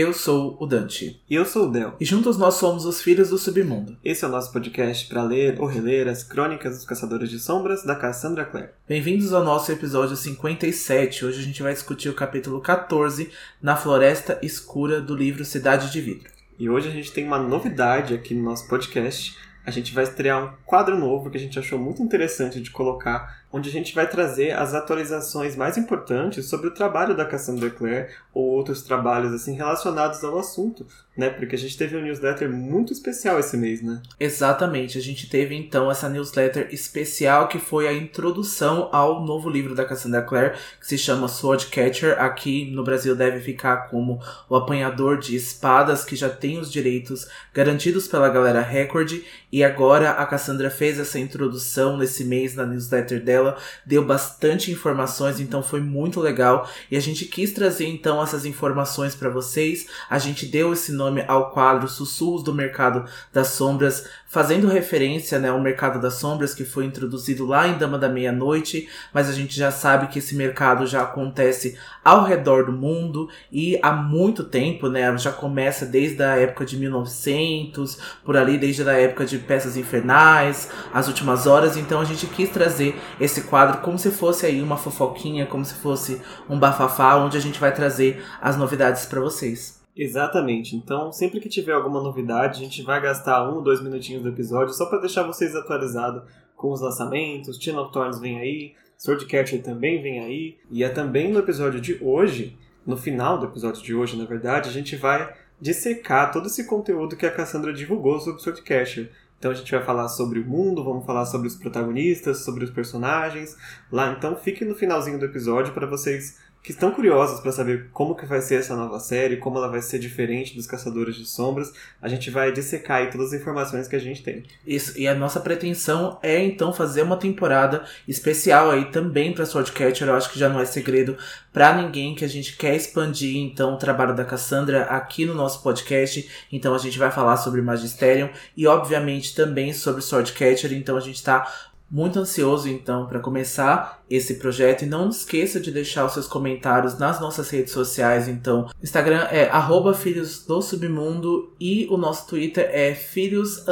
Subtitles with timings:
[0.00, 1.20] Eu sou o Dante.
[1.28, 1.96] E eu sou o Del.
[1.98, 3.96] E juntos nós somos os Filhos do Submundo.
[4.04, 7.82] Esse é o nosso podcast para ler ou reler as crônicas dos Caçadores de Sombras
[7.82, 8.68] da Cassandra Clare.
[8.86, 11.24] Bem-vindos ao nosso episódio 57.
[11.24, 16.00] Hoje a gente vai discutir o capítulo 14, Na Floresta Escura do livro Cidade de
[16.00, 16.30] Vidro.
[16.56, 19.36] E hoje a gente tem uma novidade aqui no nosso podcast.
[19.66, 23.37] A gente vai estrear um quadro novo que a gente achou muito interessante de colocar
[23.52, 28.08] onde a gente vai trazer as atualizações mais importantes sobre o trabalho da Cassandra Clare
[28.32, 31.30] ou outros trabalhos assim relacionados ao assunto, né?
[31.30, 34.02] Porque a gente teve um newsletter muito especial esse mês, né?
[34.20, 39.74] Exatamente, a gente teve então essa newsletter especial que foi a introdução ao novo livro
[39.74, 45.18] da Cassandra Clare, que se chama Swordcatcher, aqui no Brasil deve ficar como o apanhador
[45.18, 49.12] de espadas que já tem os direitos garantidos pela galera Record
[49.50, 54.70] e agora a Cassandra fez essa introdução nesse mês na newsletter dela dela, deu bastante
[54.70, 56.68] informações, então foi muito legal.
[56.90, 59.86] E a gente quis trazer então essas informações para vocês.
[60.10, 65.48] A gente deu esse nome ao quadro Sussurros do Mercado das Sombras, fazendo referência né,
[65.48, 69.56] ao Mercado das Sombras que foi introduzido lá em Dama da Meia-Noite, mas a gente
[69.56, 74.88] já sabe que esse mercado já acontece ao redor do mundo e há muito tempo,
[74.88, 75.16] né?
[75.16, 80.70] Já começa desde a época de 1900, por ali, desde a época de Peças Infernais,
[80.92, 81.76] As Últimas Horas.
[81.76, 85.74] Então a gente quis trazer esse quadro como se fosse aí uma fofoquinha, como se
[85.74, 89.77] fosse um bafafá, onde a gente vai trazer as novidades para vocês.
[89.98, 90.76] Exatamente.
[90.76, 94.28] Então, sempre que tiver alguma novidade, a gente vai gastar um ou dois minutinhos do
[94.28, 96.22] episódio só para deixar vocês atualizados
[96.54, 97.58] com os lançamentos.
[97.58, 100.56] Teen of Thorns vem aí, Swordcatcher também vem aí.
[100.70, 104.68] E é também no episódio de hoje, no final do episódio de hoje, na verdade,
[104.68, 109.10] a gente vai dissecar todo esse conteúdo que a Cassandra divulgou sobre Swordcatcher.
[109.36, 112.70] Então a gente vai falar sobre o mundo, vamos falar sobre os protagonistas, sobre os
[112.70, 113.56] personagens
[113.90, 114.12] lá.
[114.12, 118.26] Então fique no finalzinho do episódio para vocês que estão curiosos para saber como que
[118.26, 121.72] vai ser essa nova série, como ela vai ser diferente dos Caçadores de Sombras.
[122.02, 124.42] A gente vai dissecar aí todas as informações que a gente tem.
[124.66, 130.08] Isso, e a nossa pretensão é então fazer uma temporada especial aí também para Swordcatcher.
[130.08, 131.16] Eu acho que já não é segredo
[131.52, 135.62] para ninguém que a gente quer expandir então o trabalho da Cassandra aqui no nosso
[135.62, 136.28] podcast.
[136.52, 140.72] Então a gente vai falar sobre Magisterium e obviamente também sobre Swordcatcher.
[140.72, 141.50] Então a gente está
[141.90, 146.98] muito ansioso então para começar esse projeto e não esqueça de deixar os seus comentários
[146.98, 148.28] nas nossas redes sociais.
[148.28, 149.50] Então, Instagram é
[149.94, 153.64] @filhos do submundo e o nosso Twitter é filhos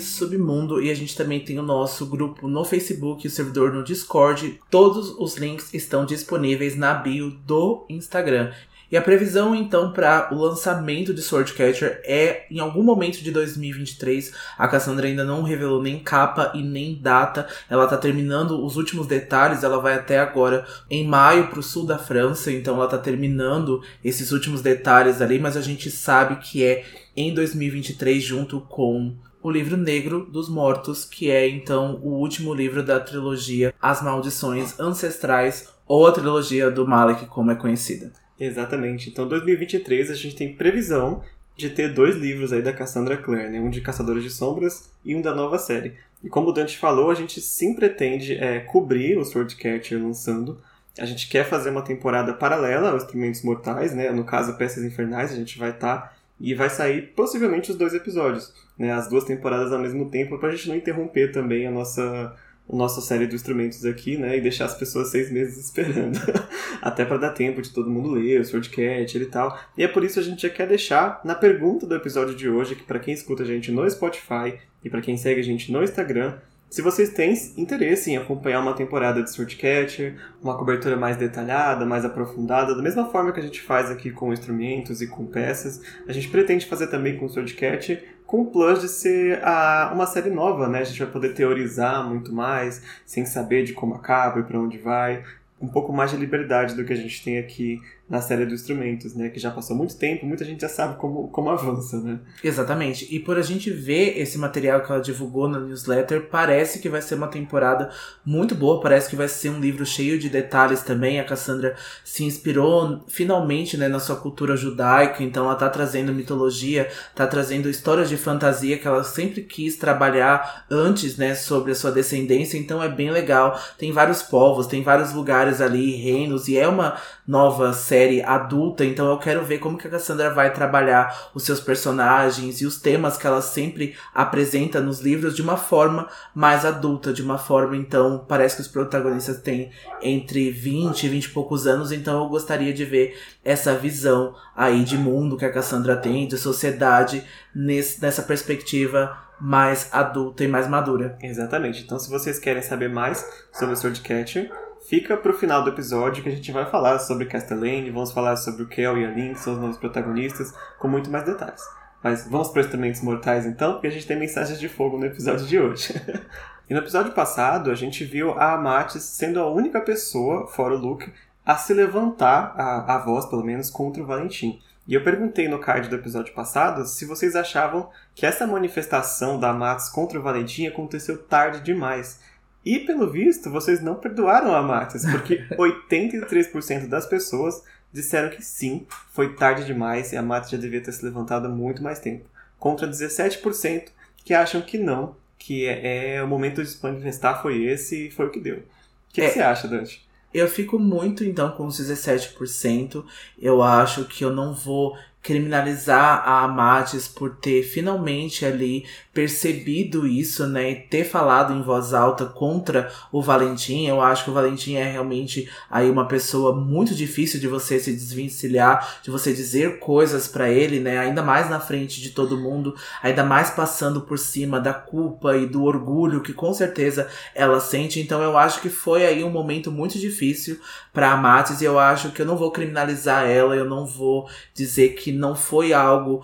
[0.00, 4.60] submundo e a gente também tem o nosso grupo no Facebook, o servidor no Discord.
[4.70, 8.52] Todos os links estão disponíveis na bio do Instagram.
[8.90, 14.32] E a previsão, então, para o lançamento de Swordcatcher é em algum momento de 2023.
[14.58, 17.46] A Cassandra ainda não revelou nem capa e nem data.
[17.68, 19.62] Ela tá terminando os últimos detalhes.
[19.62, 22.50] Ela vai até agora em maio para o sul da França.
[22.50, 25.38] Então ela tá terminando esses últimos detalhes ali.
[25.38, 26.84] Mas a gente sabe que é
[27.16, 32.82] em 2023, junto com o livro Negro dos Mortos, que é então o último livro
[32.82, 38.12] da trilogia As Maldições Ancestrais, ou a trilogia do Malek, como é conhecida.
[38.40, 39.10] Exatamente.
[39.10, 41.22] Então, 2023 a gente tem previsão
[41.54, 43.60] de ter dois livros aí da Cassandra Clare, né?
[43.60, 45.94] um de Caçadores de Sombras e um da nova série.
[46.24, 50.58] E como o Dante falou, a gente sim pretende é, cobrir o Swordcatcher lançando.
[50.98, 54.10] A gente quer fazer uma temporada paralela aos Instrumentos Mortais, né?
[54.10, 57.92] no caso Peças Infernais, a gente vai estar tá, e vai sair possivelmente os dois
[57.92, 58.90] episódios, né?
[58.92, 62.34] as duas temporadas ao mesmo tempo, para a gente não interromper também a nossa
[62.68, 64.36] nossa série de instrumentos aqui, né?
[64.36, 66.18] E deixar as pessoas seis meses esperando.
[66.80, 69.58] Até para dar tempo de todo mundo ler o Swordcatcher e tal.
[69.76, 72.48] E é por isso que a gente já quer deixar na pergunta do episódio de
[72.48, 75.72] hoje, que para quem escuta a gente no Spotify e para quem segue a gente
[75.72, 76.38] no Instagram,
[76.70, 82.04] se vocês têm interesse em acompanhar uma temporada de Swordcatcher, uma cobertura mais detalhada, mais
[82.04, 86.12] aprofundada, da mesma forma que a gente faz aqui com instrumentos e com peças, a
[86.12, 90.68] gente pretende fazer também com Swordcatcher, com o plus de ser a, uma série nova,
[90.68, 90.78] né?
[90.78, 94.78] A gente vai poder teorizar muito mais, sem saber de como acaba e para onde
[94.78, 95.24] vai,
[95.60, 99.14] um pouco mais de liberdade do que a gente tem aqui na série dos instrumentos,
[99.14, 99.28] né?
[99.28, 102.18] Que já passou muito tempo, muita gente já sabe como, como avança, né?
[102.42, 103.06] Exatamente.
[103.14, 107.00] E por a gente ver esse material que ela divulgou na newsletter, parece que vai
[107.00, 107.88] ser uma temporada
[108.26, 111.20] muito boa, parece que vai ser um livro cheio de detalhes também.
[111.20, 116.88] A Cassandra se inspirou finalmente né, na sua cultura judaica, então ela tá trazendo mitologia,
[117.14, 121.92] tá trazendo histórias de fantasia que ela sempre quis trabalhar antes, né, sobre a sua
[121.92, 123.56] descendência, então é bem legal.
[123.78, 128.82] Tem vários povos, tem vários lugares ali, reinos, e é uma nova série série adulta,
[128.82, 132.80] então eu quero ver como que a Cassandra vai trabalhar os seus personagens e os
[132.80, 137.76] temas que ela sempre apresenta nos livros de uma forma mais adulta, de uma forma,
[137.76, 139.70] então, parece que os protagonistas têm
[140.00, 144.82] entre 20 e 20 e poucos anos, então eu gostaria de ver essa visão aí
[144.82, 147.22] de mundo que a Cassandra tem, de sociedade,
[147.54, 151.18] nesse, nessa perspectiva mais adulta e mais madura.
[151.22, 151.82] Exatamente.
[151.82, 154.50] Então, se vocês querem saber mais sobre o Swordcatcher,
[154.90, 158.64] fica pro final do episódio que a gente vai falar sobre Castellane, vamos falar sobre
[158.64, 161.62] o Kel e a Link, são os novos protagonistas, com muito mais detalhes.
[162.02, 165.46] Mas vamos para instrumentos mortais então, porque a gente tem mensagens de fogo no episódio
[165.46, 165.94] de hoje.
[166.68, 170.78] e no episódio passado, a gente viu a Amatis sendo a única pessoa, fora o
[170.78, 171.12] Luke,
[171.46, 174.60] a se levantar, a, a voz pelo menos, contra o Valentim.
[174.88, 179.52] E eu perguntei no card do episódio passado se vocês achavam que essa manifestação da
[179.52, 182.18] Matos contra o Valentim aconteceu tarde demais.
[182.64, 187.62] E pelo visto, vocês não perdoaram a Matos, porque 83% das pessoas
[187.92, 191.50] disseram que sim, foi tarde demais e a Matos já devia ter se levantado há
[191.50, 192.24] muito mais tempo.
[192.58, 193.88] Contra 17%
[194.24, 198.10] que acham que não, que é, é o momento de se manifestar foi esse e
[198.10, 198.58] foi o que deu.
[198.58, 200.06] O que, é, que você acha, Dante?
[200.32, 203.04] Eu fico muito então com os 17%.
[203.40, 210.46] Eu acho que eu não vou criminalizar a Amates por ter finalmente ali percebido isso,
[210.46, 213.86] né, e ter falado em voz alta contra o Valentim.
[213.86, 217.92] Eu acho que o Valentim é realmente aí uma pessoa muito difícil de você se
[217.92, 222.74] desvencilhar, de você dizer coisas para ele, né, ainda mais na frente de todo mundo,
[223.02, 228.00] ainda mais passando por cima da culpa e do orgulho que com certeza ela sente.
[228.00, 230.60] Então eu acho que foi aí um momento muito difícil
[230.92, 234.90] para Amates e eu acho que eu não vou criminalizar ela, eu não vou dizer
[234.90, 236.22] que não foi algo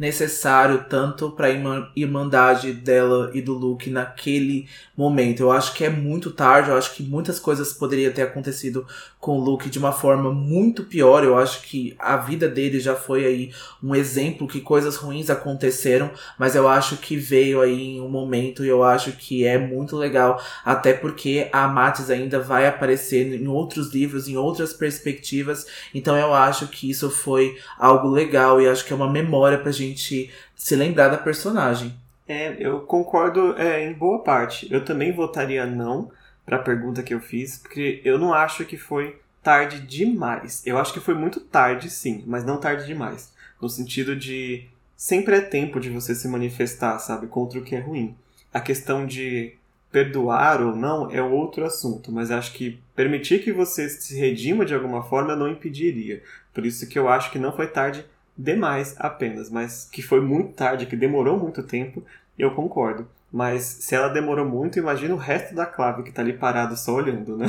[0.00, 4.66] necessário tanto para a irmandade dela e do Luke naquele
[4.96, 5.40] momento.
[5.40, 8.86] Eu acho que é muito tarde, eu acho que muitas coisas poderiam ter acontecido
[9.18, 11.22] com o Luke de uma forma muito pior.
[11.22, 13.52] Eu acho que a vida dele já foi aí
[13.82, 18.64] um exemplo que coisas ruins aconteceram, mas eu acho que veio aí em um momento
[18.64, 23.46] e eu acho que é muito legal, até porque a Matis ainda vai aparecer em
[23.46, 25.66] outros livros, em outras perspectivas.
[25.94, 29.70] Então eu acho que isso foi algo legal e acho que é uma memória pra
[29.70, 31.94] gente se lembrar da personagem.
[32.28, 34.72] É, eu concordo é, em boa parte.
[34.72, 36.10] Eu também votaria não
[36.46, 40.62] para a pergunta que eu fiz, porque eu não acho que foi tarde demais.
[40.66, 43.32] Eu acho que foi muito tarde, sim, mas não tarde demais.
[43.60, 47.80] No sentido de sempre é tempo de você se manifestar, sabe, contra o que é
[47.80, 48.14] ruim.
[48.52, 49.54] A questão de
[49.90, 54.74] perdoar ou não é outro assunto, mas acho que permitir que você se redima de
[54.74, 56.22] alguma forma não impediria.
[56.54, 58.04] Por isso que eu acho que não foi tarde
[58.42, 62.02] demais apenas, mas que foi muito tarde, que demorou muito tempo,
[62.38, 63.06] eu concordo.
[63.32, 66.94] Mas se ela demorou muito, imagina o resto da clave que tá ali parado só
[66.94, 67.46] olhando, né?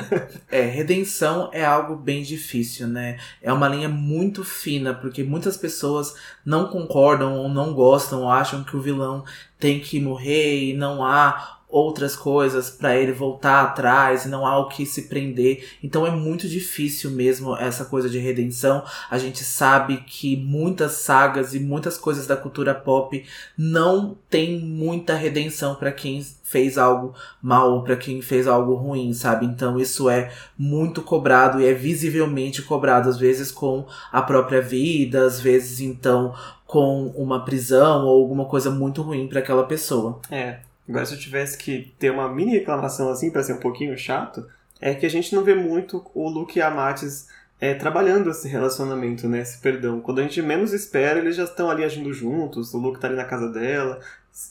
[0.52, 3.18] É, redenção é algo bem difícil, né?
[3.42, 6.14] É uma linha muito fina, porque muitas pessoas
[6.46, 9.24] não concordam ou não gostam, ou acham que o vilão
[9.58, 14.68] tem que morrer e não há outras coisas para ele voltar atrás, não há o
[14.68, 15.66] que se prender.
[15.82, 18.84] Então é muito difícil mesmo essa coisa de redenção.
[19.10, 23.26] A gente sabe que muitas sagas e muitas coisas da cultura pop
[23.58, 29.46] não tem muita redenção para quem fez algo mal, para quem fez algo ruim, sabe?
[29.46, 35.26] Então isso é muito cobrado e é visivelmente cobrado às vezes com a própria vida,
[35.26, 36.34] às vezes então
[36.66, 40.20] com uma prisão ou alguma coisa muito ruim para aquela pessoa.
[40.30, 43.98] É, Agora, se eu tivesse que ter uma mini reclamação assim, para ser um pouquinho
[43.98, 44.46] chato,
[44.80, 47.28] é que a gente não vê muito o Luke e a Matis
[47.62, 49.42] é, trabalhando esse relacionamento, né?
[49.42, 50.02] Esse perdão.
[50.02, 53.16] Quando a gente menos espera, eles já estão ali agindo juntos, o Luke tá ali
[53.16, 54.00] na casa dela.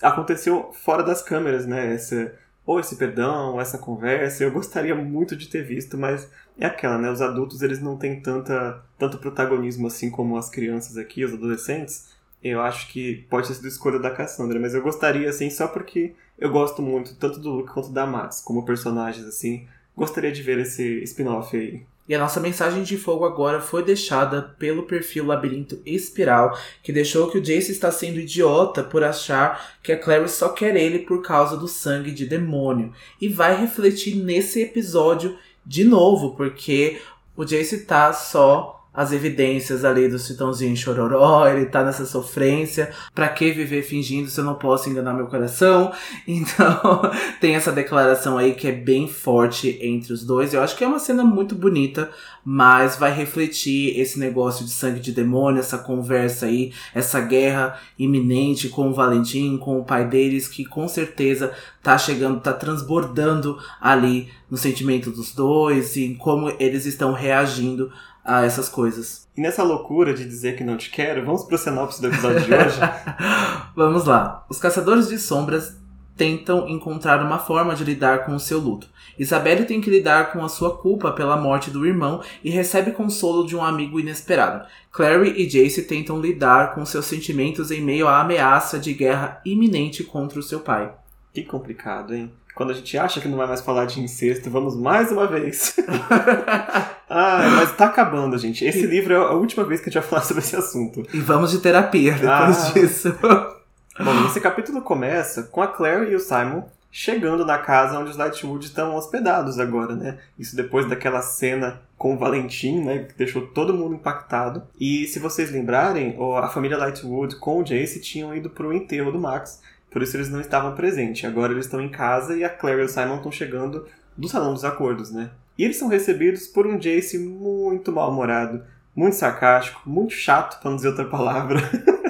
[0.01, 1.93] Aconteceu fora das câmeras, né?
[1.93, 2.31] Esse,
[2.65, 4.45] ou esse perdão, essa conversa.
[4.45, 7.11] Eu gostaria muito de ter visto, mas é aquela, né?
[7.11, 12.09] Os adultos, eles não têm tanta, tanto protagonismo assim como as crianças aqui, os adolescentes.
[12.43, 16.15] Eu acho que pode ter sido escolha da Cassandra, mas eu gostaria, assim, só porque
[16.39, 19.67] eu gosto muito tanto do Luke quanto da Max como personagens, assim.
[19.95, 21.85] Gostaria de ver esse spin-off aí.
[22.09, 27.31] E a nossa mensagem de fogo agora foi deixada pelo perfil Labirinto Espiral, que deixou
[27.31, 31.23] que o Jace está sendo idiota por achar que a Clary só quer ele por
[31.23, 32.93] causa do sangue de demônio.
[33.21, 37.01] E vai refletir nesse episódio de novo, porque
[37.37, 42.91] o Jace tá só as evidências ali do Citãozinho Chororó, ele tá nessa sofrência.
[43.15, 45.91] Pra que viver fingindo se eu não posso enganar meu coração?
[46.29, 47.03] Então,
[47.41, 50.53] tem essa declaração aí que é bem forte entre os dois.
[50.53, 52.11] Eu acho que é uma cena muito bonita,
[52.45, 58.69] mas vai refletir esse negócio de sangue de demônio, essa conversa aí, essa guerra iminente
[58.69, 61.53] com o Valentim, com o pai deles, que com certeza
[61.83, 67.91] tá chegando, tá transbordando ali no sentimento dos dois e como eles estão reagindo
[68.25, 69.29] a essas coisas.
[69.37, 72.55] E nessa loucura de dizer que não te quero, vamos pro sinopse do episódio de
[72.55, 72.81] hoje?
[73.75, 74.45] vamos lá.
[74.49, 75.77] Os caçadores de sombras
[76.17, 78.87] tentam encontrar uma forma de lidar com o seu luto.
[79.19, 83.47] Isabelle tem que lidar com a sua culpa pela morte do irmão e recebe consolo
[83.47, 84.67] de um amigo inesperado.
[84.93, 90.05] Clary e Jace tentam lidar com seus sentimentos em meio à ameaça de guerra iminente
[90.05, 90.93] contra o seu pai.
[91.33, 92.31] Que complicado, hein?
[92.55, 95.77] Quando a gente acha que não vai mais falar de incesto, vamos mais uma vez.
[97.11, 98.65] ah, mas tá acabando, gente.
[98.65, 101.05] Esse livro é a última vez que a gente vai falar sobre esse assunto.
[101.13, 102.73] E vamos de terapia depois ah.
[102.73, 103.13] disso.
[103.99, 106.63] Bom, esse capítulo começa com a Claire e o Simon
[106.93, 110.19] chegando na casa onde os Lightwood estão hospedados agora, né?
[110.39, 113.01] Isso depois daquela cena com o Valentim, né?
[113.01, 114.63] Que deixou todo mundo impactado.
[114.79, 119.19] E se vocês lembrarem, a família Lightwood com o Jace tinham ido pro enterro do
[119.19, 121.29] Max, por isso eles não estavam presentes.
[121.29, 123.87] Agora eles estão em casa e a Claire e o Simon estão chegando
[124.17, 125.31] do Salão dos Acordos, né?
[125.61, 128.65] E eles são recebidos por um Jace muito mal-humorado,
[128.97, 131.61] muito sarcástico, muito chato, para não dizer outra palavra.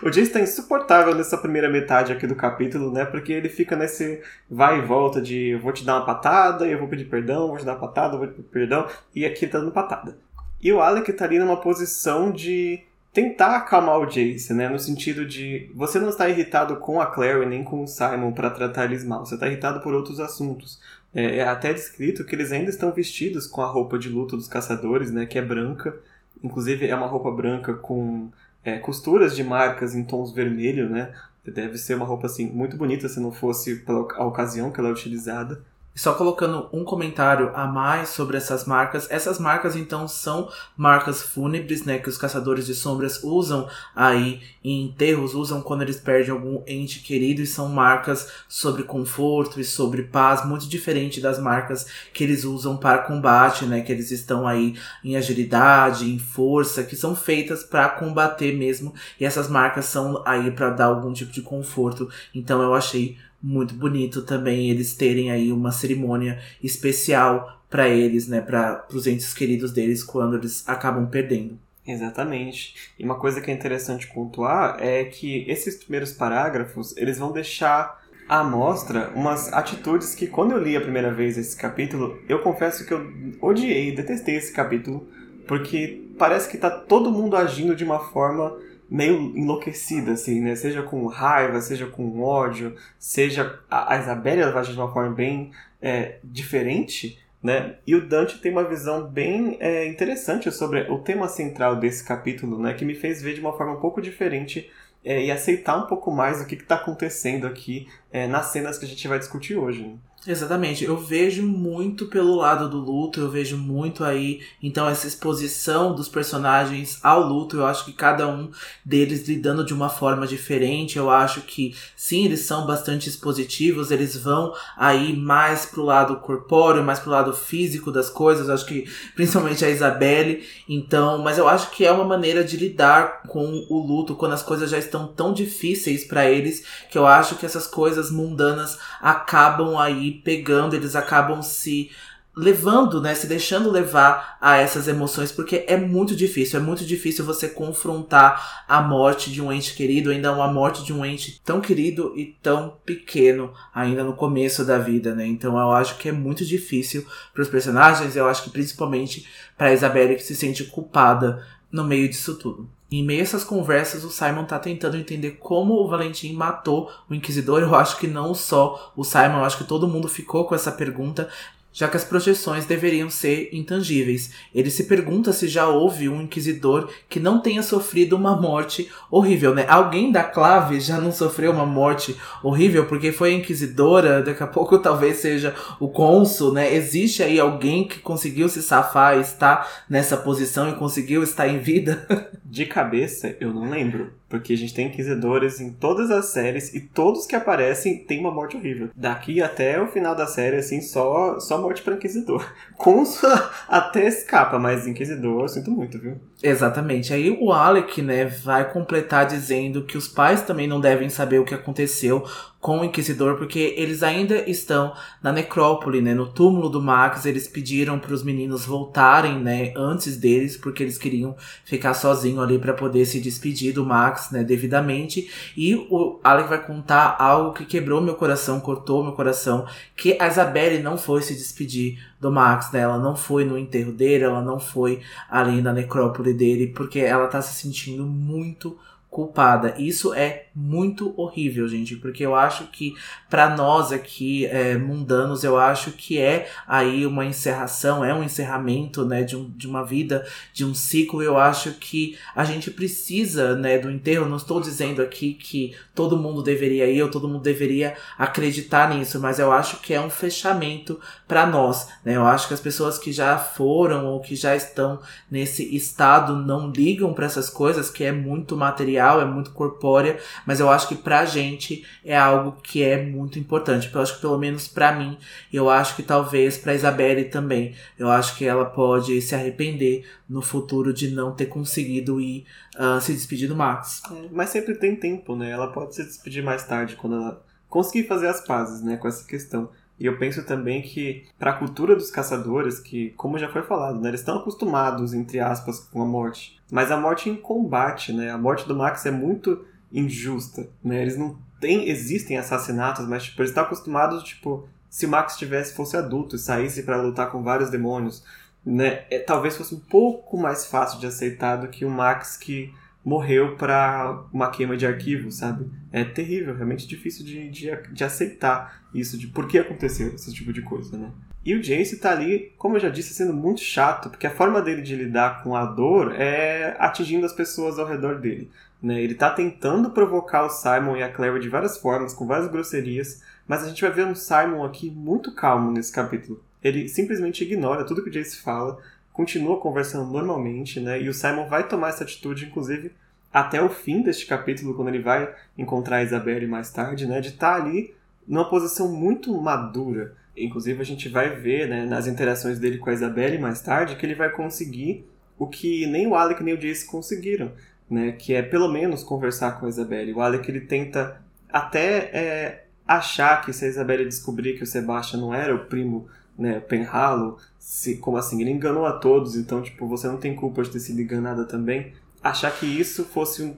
[0.00, 3.06] O Jace tá insuportável nessa primeira metade aqui do capítulo, né?
[3.06, 4.20] Porque ele fica nesse
[4.50, 7.56] vai e volta de eu vou te dar uma patada, eu vou pedir perdão, vou
[7.56, 10.18] te dar uma patada, vou pedir perdão, e aqui tá dando patada.
[10.62, 12.84] E o Alec tá ali numa posição de
[13.14, 14.68] tentar acalmar o Jace, né?
[14.68, 18.50] No sentido de você não está irritado com a Clary nem com o Simon para
[18.50, 20.80] tratar eles mal, você está irritado por outros assuntos.
[21.14, 24.48] É, é até descrito que eles ainda estão vestidos com a roupa de luto dos
[24.48, 25.26] caçadores, né?
[25.26, 25.96] Que é branca.
[26.42, 28.30] Inclusive é uma roupa branca com
[28.64, 31.14] é, costuras de marcas em tons vermelho, né?
[31.44, 34.92] Deve ser uma roupa assim muito bonita se não fosse pela ocasião que ela é
[34.92, 35.62] utilizada.
[35.94, 39.08] Só colocando um comentário a mais sobre essas marcas.
[39.10, 41.98] Essas marcas, então, são marcas fúnebres, né?
[41.98, 46.98] Que os caçadores de sombras usam aí em enterros, usam quando eles perdem algum ente
[47.00, 47.42] querido.
[47.42, 52.76] E são marcas sobre conforto e sobre paz, muito diferente das marcas que eles usam
[52.76, 53.80] para combate, né?
[53.80, 58.92] Que eles estão aí em agilidade, em força, que são feitas para combater mesmo.
[59.20, 62.08] E essas marcas são aí para dar algum tipo de conforto.
[62.34, 68.40] Então eu achei muito bonito também eles terem aí uma cerimônia especial para eles, né,
[68.40, 71.58] para os entes queridos deles quando eles acabam perdendo.
[71.86, 72.74] Exatamente.
[72.98, 78.02] E uma coisa que é interessante pontuar é que esses primeiros parágrafos, eles vão deixar
[78.26, 82.86] à mostra umas atitudes que quando eu li a primeira vez esse capítulo, eu confesso
[82.86, 83.06] que eu
[83.42, 85.06] odiei, detestei esse capítulo,
[85.46, 88.56] porque parece que tá todo mundo agindo de uma forma
[88.90, 90.54] meio enlouquecida, assim, né?
[90.54, 95.14] Seja com raiva, seja com ódio, seja a, a Isabelle ela agir de uma forma
[95.14, 97.76] bem é, diferente, né?
[97.86, 102.58] E o Dante tem uma visão bem é, interessante sobre o tema central desse capítulo,
[102.58, 102.74] né?
[102.74, 104.70] Que me fez ver de uma forma um pouco diferente
[105.04, 108.84] é, e aceitar um pouco mais o que está acontecendo aqui é, nas cenas que
[108.84, 109.82] a gente vai discutir hoje.
[109.82, 109.96] Né?
[110.26, 115.94] Exatamente, eu vejo muito pelo lado do luto, eu vejo muito aí, então, essa exposição
[115.94, 118.50] dos personagens ao luto, eu acho que cada um
[118.82, 124.16] deles lidando de uma forma diferente, eu acho que sim, eles são bastante expositivos, eles
[124.16, 128.88] vão aí mais pro lado corpóreo, mais pro lado físico das coisas, eu acho que
[129.14, 133.86] principalmente a Isabelle, então, mas eu acho que é uma maneira de lidar com o
[133.86, 137.66] luto quando as coisas já estão tão difíceis para eles, que eu acho que essas
[137.66, 141.90] coisas mundanas acabam aí pegando, eles acabam se
[142.36, 147.24] levando, né, se deixando levar a essas emoções, porque é muito difícil, é muito difícil
[147.24, 151.60] você confrontar a morte de um ente querido, ainda uma morte de um ente tão
[151.60, 155.24] querido e tão pequeno, ainda no começo da vida, né?
[155.26, 159.72] Então eu acho que é muito difícil para os personagens, eu acho que principalmente para
[159.72, 162.68] Isabelle que se sente culpada no meio disso tudo.
[162.96, 167.14] Em meio a essas conversas, o Simon tá tentando entender como o Valentim matou o
[167.14, 167.60] Inquisidor.
[167.60, 170.70] Eu acho que não só o Simon, eu acho que todo mundo ficou com essa
[170.70, 171.28] pergunta
[171.74, 174.30] já que as projeções deveriam ser intangíveis.
[174.54, 179.52] Ele se pergunta se já houve um inquisidor que não tenha sofrido uma morte horrível,
[179.52, 179.66] né?
[179.68, 184.78] Alguém da clave já não sofreu uma morte horrível porque foi inquisidora, daqui a pouco
[184.78, 186.72] talvez seja o cônsul, né?
[186.72, 192.06] Existe aí alguém que conseguiu se safar, está nessa posição e conseguiu estar em vida?
[192.54, 194.12] De cabeça, eu não lembro.
[194.28, 198.30] Porque a gente tem inquisidores em todas as séries e todos que aparecem têm uma
[198.30, 198.90] morte horrível.
[198.94, 202.48] Daqui até o final da série, assim, só, só morte para inquisidor.
[202.78, 206.16] Consa até escapa, mas inquisidor eu sinto muito, viu?
[206.40, 207.12] Exatamente.
[207.12, 211.44] Aí o Alec, né, vai completar dizendo que os pais também não devem saber o
[211.44, 212.24] que aconteceu
[212.64, 216.14] com o Inquisidor, porque eles ainda estão na necrópole, né?
[216.14, 219.74] No túmulo do Max, eles pediram para os meninos voltarem, né?
[219.76, 224.42] Antes deles, porque eles queriam ficar sozinho ali para poder se despedir do Max, né?
[224.42, 225.30] Devidamente.
[225.54, 230.26] E o Alec vai contar algo que quebrou meu coração, cortou meu coração, que a
[230.26, 232.80] Isabelle não foi se despedir do Max, né?
[232.80, 237.26] Ela não foi no enterro dele, ela não foi ali na necrópole dele, porque ela
[237.26, 238.74] tá se sentindo muito
[239.14, 239.76] culpada.
[239.78, 242.94] Isso é muito horrível, gente, porque eu acho que
[243.30, 249.04] para nós aqui é, mundanos, eu acho que é aí uma encerração, é um encerramento,
[249.04, 251.22] né, de, um, de uma vida, de um ciclo.
[251.22, 254.28] Eu acho que a gente precisa, né, do enterro.
[254.28, 259.20] Não estou dizendo aqui que todo mundo deveria ir ou todo mundo deveria acreditar nisso,
[259.20, 262.16] mas eu acho que é um fechamento para nós, né?
[262.16, 266.70] Eu acho que as pessoas que já foram ou que já estão nesse estado não
[266.70, 270.94] ligam para essas coisas, que é muito material é muito corpórea, mas eu acho que
[270.94, 273.90] pra gente é algo que é muito importante.
[273.92, 275.16] Eu acho que pelo menos pra mim,
[275.52, 277.74] eu acho que talvez pra Isabelle também.
[277.98, 282.46] Eu acho que ela pode se arrepender no futuro de não ter conseguido ir
[282.76, 284.02] uh, se despedir do Max.
[284.10, 285.50] É, mas sempre tem tempo, né?
[285.50, 289.26] Ela pode se despedir mais tarde, quando ela conseguir fazer as pazes, né, com essa
[289.26, 289.68] questão.
[289.98, 294.00] E eu penso também que, para a cultura dos caçadores, que, como já foi falado,
[294.00, 296.60] né, eles estão acostumados, entre aspas, com a morte.
[296.74, 298.32] Mas a morte em combate, né?
[298.32, 301.02] A morte do Max é muito injusta, né?
[301.02, 305.72] Eles não têm, existem assassinatos, mas tipo, eles estão acostumados, tipo, se o Max tivesse
[305.72, 308.24] fosse adulto e saísse para lutar com vários demônios,
[308.66, 309.04] né?
[309.08, 313.54] É, talvez fosse um pouco mais fácil de aceitar do que o Max que morreu
[313.54, 315.70] para uma queima de arquivo, sabe?
[315.92, 320.52] É terrível, realmente difícil de, de, de, aceitar isso, de por que aconteceu esse tipo
[320.52, 321.12] de coisa, né?
[321.44, 324.62] E o Jace tá ali, como eu já disse, sendo muito chato, porque a forma
[324.62, 328.50] dele de lidar com a dor é atingindo as pessoas ao redor dele.
[328.82, 329.02] Né?
[329.02, 333.22] Ele tá tentando provocar o Simon e a Claire de várias formas, com várias grosserias,
[333.46, 336.42] mas a gente vai ver um Simon aqui muito calmo nesse capítulo.
[336.62, 338.78] Ele simplesmente ignora tudo que o Jace fala,
[339.12, 341.00] continua conversando normalmente, né?
[341.00, 342.90] E o Simon vai tomar essa atitude, inclusive,
[343.32, 347.20] até o fim deste capítulo, quando ele vai encontrar a Isabelle mais tarde, né?
[347.20, 347.94] De estar tá ali
[348.26, 350.16] numa posição muito madura.
[350.36, 354.04] Inclusive, a gente vai ver, né, nas interações dele com a Isabelle mais tarde, que
[354.04, 355.06] ele vai conseguir
[355.38, 357.52] o que nem o Alec nem o Jace conseguiram,
[357.90, 358.12] né?
[358.12, 360.12] Que é, pelo menos, conversar com a Isabelle.
[360.12, 361.20] O Alec, ele tenta
[361.52, 366.06] até é, achar que se a Isabelle descobrir que o Sebastian não era o primo
[366.38, 370.62] né, Penhalo, se, como assim, ele enganou a todos, então, tipo, você não tem culpa
[370.62, 371.92] de ter sido enganada também.
[372.22, 373.56] Achar que isso fosse um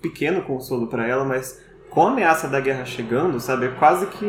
[0.00, 1.60] pequeno consolo para ela, mas
[1.90, 4.26] com a ameaça da guerra chegando, sabe, é quase que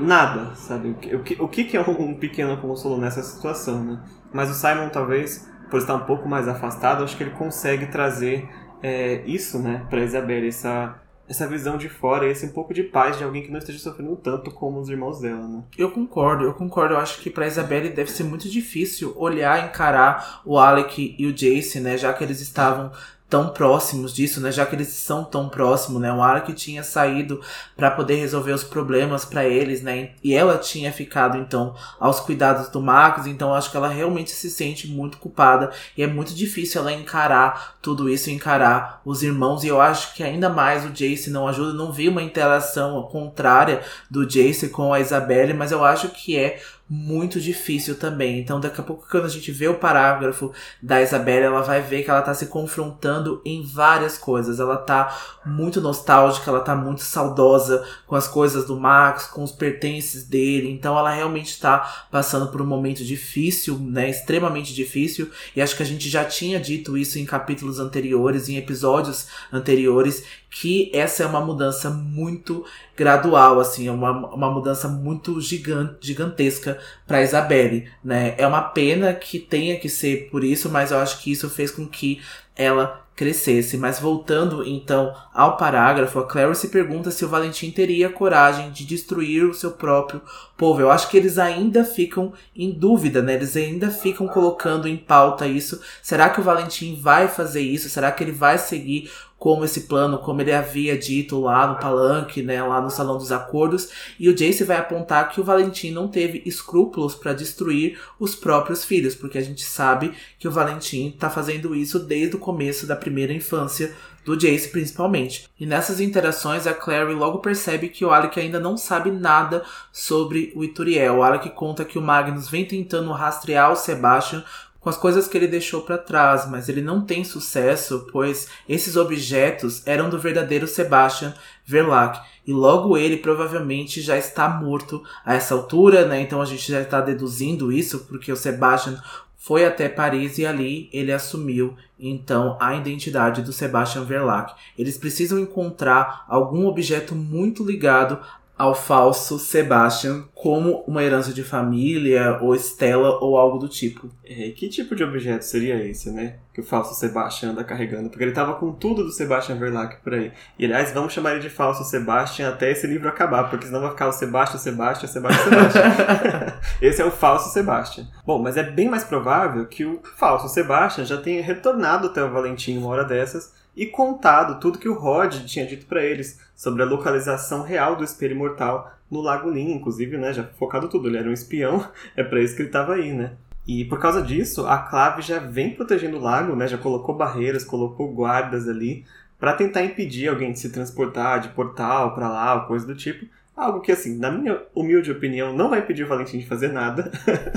[0.00, 0.90] nada, sabe?
[0.90, 4.00] O que, o que é um pequeno consolo nessa situação, né?
[4.32, 8.48] Mas o Simon, talvez, por estar um pouco mais afastado, acho que ele consegue trazer
[8.82, 13.18] é, isso, né, para Isabelle, essa essa visão de fora, esse um pouco de paz
[13.18, 15.64] de alguém que não esteja sofrendo tanto como os irmãos dela, né?
[15.76, 16.94] Eu concordo, eu concordo.
[16.94, 21.32] Eu acho que pra Isabelle deve ser muito difícil olhar, encarar o Alec e o
[21.32, 21.96] Jace, né?
[21.96, 22.92] Já que eles estavam
[23.28, 24.52] tão próximos disso, né?
[24.52, 26.12] Já que eles são tão próximos, né?
[26.12, 27.40] O Ark tinha saído
[27.76, 30.10] para poder resolver os problemas para eles, né?
[30.22, 34.48] E ela tinha ficado então aos cuidados do Max, então acho que ela realmente se
[34.48, 39.68] sente muito culpada e é muito difícil ela encarar tudo isso, encarar os irmãos e
[39.68, 44.24] eu acho que ainda mais o Jace não ajuda, não vi uma interação contrária do
[44.24, 48.38] Jace com a Isabelle, mas eu acho que é muito difícil também.
[48.38, 52.04] Então, daqui a pouco, quando a gente vê o parágrafo da Isabelle, ela vai ver
[52.04, 54.60] que ela tá se confrontando em várias coisas.
[54.60, 59.50] Ela tá muito nostálgica, ela tá muito saudosa com as coisas do Max, com os
[59.50, 60.70] pertences dele.
[60.70, 64.08] Então, ela realmente tá passando por um momento difícil, né?
[64.08, 65.28] Extremamente difícil.
[65.56, 70.24] E acho que a gente já tinha dito isso em capítulos anteriores, em episódios anteriores,
[70.48, 72.64] que essa é uma mudança muito
[72.96, 78.34] gradual, assim, é uma, uma mudança muito gigante, gigantesca para Isabelle, né?
[78.38, 81.70] É uma pena que tenha que ser por isso, mas eu acho que isso fez
[81.70, 82.20] com que
[82.56, 83.78] ela crescesse.
[83.78, 88.84] Mas voltando então ao parágrafo, a Clary se pergunta se o Valentim teria coragem de
[88.84, 90.20] destruir o seu próprio
[90.56, 90.80] povo.
[90.80, 93.34] Eu acho que eles ainda ficam em dúvida, né?
[93.34, 95.80] Eles ainda ficam colocando em pauta isso.
[96.02, 97.88] Será que o Valentim vai fazer isso?
[97.88, 102.42] Será que ele vai seguir como esse plano, como ele havia dito lá no palanque,
[102.42, 106.08] né, lá no salão dos acordos, e o Jace vai apontar que o Valentim não
[106.08, 111.28] teve escrúpulos para destruir os próprios filhos, porque a gente sabe que o Valentim está
[111.28, 113.94] fazendo isso desde o começo da primeira infância
[114.26, 115.48] do Jace principalmente.
[115.58, 120.52] E nessas interações a Clary logo percebe que o Alec ainda não sabe nada sobre
[120.56, 121.18] o Ituriel.
[121.18, 124.44] O Alec conta que o Magnus vem tentando rastrear o Sebastian
[124.86, 128.94] com as coisas que ele deixou para trás, mas ele não tem sucesso, pois esses
[128.94, 132.20] objetos eram do verdadeiro Sebastian Verlac.
[132.46, 136.20] E logo ele provavelmente já está morto a essa altura, né?
[136.20, 139.02] Então a gente já está deduzindo isso, porque o Sebastian
[139.36, 144.54] foi até Paris e ali ele assumiu então a identidade do Sebastian Verlac.
[144.78, 148.20] Eles precisam encontrar algum objeto muito ligado
[148.58, 154.08] ao falso Sebastian como uma herança de família, ou Estela, ou algo do tipo.
[154.24, 156.36] É, que tipo de objeto seria esse, né?
[156.54, 158.08] Que o falso Sebastian anda carregando?
[158.08, 160.32] Porque ele tava com tudo do Sebastian Verlac por aí.
[160.58, 163.90] E aliás, vamos chamar ele de falso Sebastian até esse livro acabar, porque senão vai
[163.90, 166.58] ficar o Sebastian, Sebastian, Sebastian, Sebastian.
[166.80, 168.06] esse é o falso Sebastian.
[168.24, 172.32] Bom, mas é bem mais provável que o falso Sebastian já tenha retornado até o
[172.32, 176.82] Valentim uma hora dessas e contado tudo que o Rod tinha dito para eles sobre
[176.82, 181.18] a localização real do espelho mortal no Lago Lin, inclusive, né, já focado tudo, ele
[181.18, 183.32] era um espião, é para isso que ele estava aí, né?
[183.68, 187.64] E por causa disso, a Clave já vem protegendo o lago, né, já colocou barreiras,
[187.64, 189.04] colocou guardas ali
[189.38, 193.26] para tentar impedir alguém de se transportar de portal para lá, coisa do tipo.
[193.56, 197.10] Algo que, assim, na minha humilde opinião, não vai impedir o Valentim de fazer nada.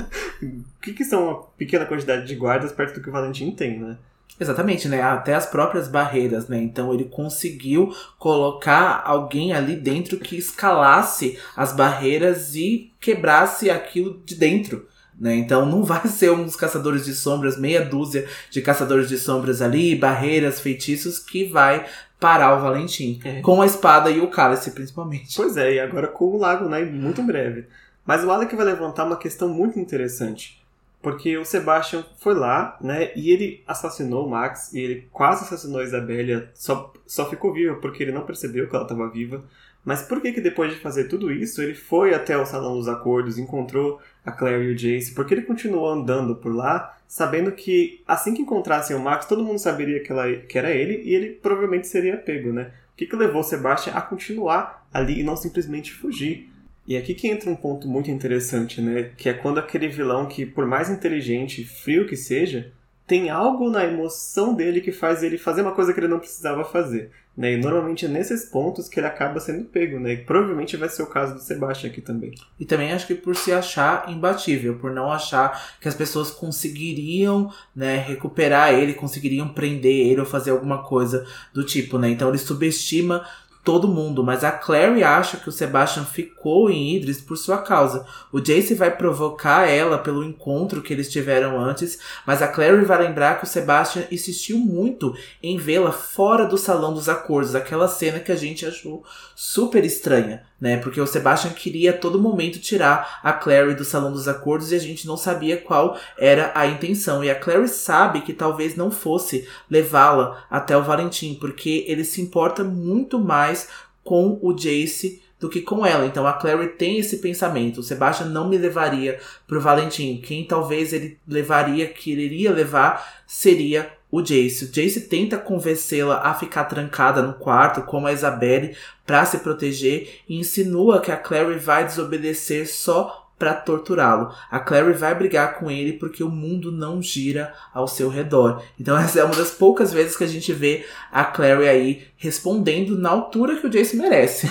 [0.42, 3.78] o que, que são uma pequena quantidade de guardas perto do que o Valentim tem,
[3.78, 3.98] né?
[4.38, 5.02] Exatamente, né?
[5.02, 6.58] Até as próprias barreiras, né?
[6.58, 14.34] Então ele conseguiu colocar alguém ali dentro que escalasse as barreiras e quebrasse aquilo de
[14.34, 14.86] dentro.
[15.20, 15.34] Né?
[15.34, 19.94] Então não vai ser uns caçadores de sombras, meia dúzia de caçadores de sombras ali,
[19.94, 21.84] barreiras, feitiços, que vai
[22.18, 23.20] parar o Valentim.
[23.24, 23.40] É.
[23.40, 25.36] Com a espada e o cálice, principalmente.
[25.36, 26.82] Pois é, e agora com o lago, né?
[26.84, 27.66] Muito em breve.
[28.06, 30.59] Mas o Alec vai levantar uma questão muito interessante.
[31.02, 33.10] Porque o Sebastian foi lá, né?
[33.16, 34.72] E ele assassinou o Max.
[34.72, 36.50] E ele quase assassinou a Isabélia.
[36.54, 39.42] Só, só ficou viva porque ele não percebeu que ela estava viva.
[39.84, 42.86] Mas por que que depois de fazer tudo isso, ele foi até o Salão dos
[42.86, 45.14] Acordos, encontrou a Claire e o Jace?
[45.14, 49.58] Porque ele continuou andando por lá, sabendo que assim que encontrassem o Max, todo mundo
[49.58, 52.72] saberia que, ela, que era ele e ele provavelmente seria pego, né?
[52.92, 56.52] O que que levou o Sebastian a continuar ali e não simplesmente fugir?
[56.86, 59.10] E aqui que entra um ponto muito interessante, né?
[59.16, 62.72] Que é quando aquele vilão que, por mais inteligente e frio que seja,
[63.06, 66.64] tem algo na emoção dele que faz ele fazer uma coisa que ele não precisava
[66.64, 67.10] fazer.
[67.36, 67.54] Né?
[67.54, 70.12] E normalmente é nesses pontos que ele acaba sendo pego, né?
[70.12, 72.32] E provavelmente vai ser o caso do Sebastian aqui também.
[72.58, 77.52] E também acho que por se achar imbatível, por não achar que as pessoas conseguiriam
[77.74, 82.10] né, recuperar ele, conseguiriam prender ele ou fazer alguma coisa do tipo, né?
[82.10, 83.26] Então ele subestima
[83.62, 88.06] todo mundo, mas a Clary acha que o Sebastian ficou em Idris por sua causa.
[88.32, 93.02] O Jace vai provocar ela pelo encontro que eles tiveram antes, mas a Clary vai
[93.02, 98.18] lembrar que o Sebastian insistiu muito em vê-la fora do salão dos acordos, aquela cena
[98.18, 99.04] que a gente achou
[99.36, 100.76] super estranha, né?
[100.76, 104.74] Porque o Sebastian queria a todo momento tirar a Clary do salão dos acordos e
[104.74, 107.24] a gente não sabia qual era a intenção.
[107.24, 112.20] E a Clary sabe que talvez não fosse levá-la até o Valentim, porque ele se
[112.20, 113.68] importa muito mais
[114.04, 116.04] com o Jace do que com ela.
[116.04, 117.78] Então a Clary tem esse pensamento.
[117.78, 120.20] O Sebastian não me levaria pro Valentim.
[120.22, 124.64] Quem talvez ele levaria, que ele iria levar, seria o Jace.
[124.64, 130.20] O Jace tenta convencê-la a ficar trancada no quarto, como a Isabelle, para se proteger
[130.28, 134.30] e insinua que a Clary vai desobedecer só para torturá-lo.
[134.50, 138.62] A Clary vai brigar com ele porque o mundo não gira ao seu redor.
[138.78, 142.98] Então essa é uma das poucas vezes que a gente vê a Clary aí respondendo
[142.98, 144.46] na altura que o Jace merece.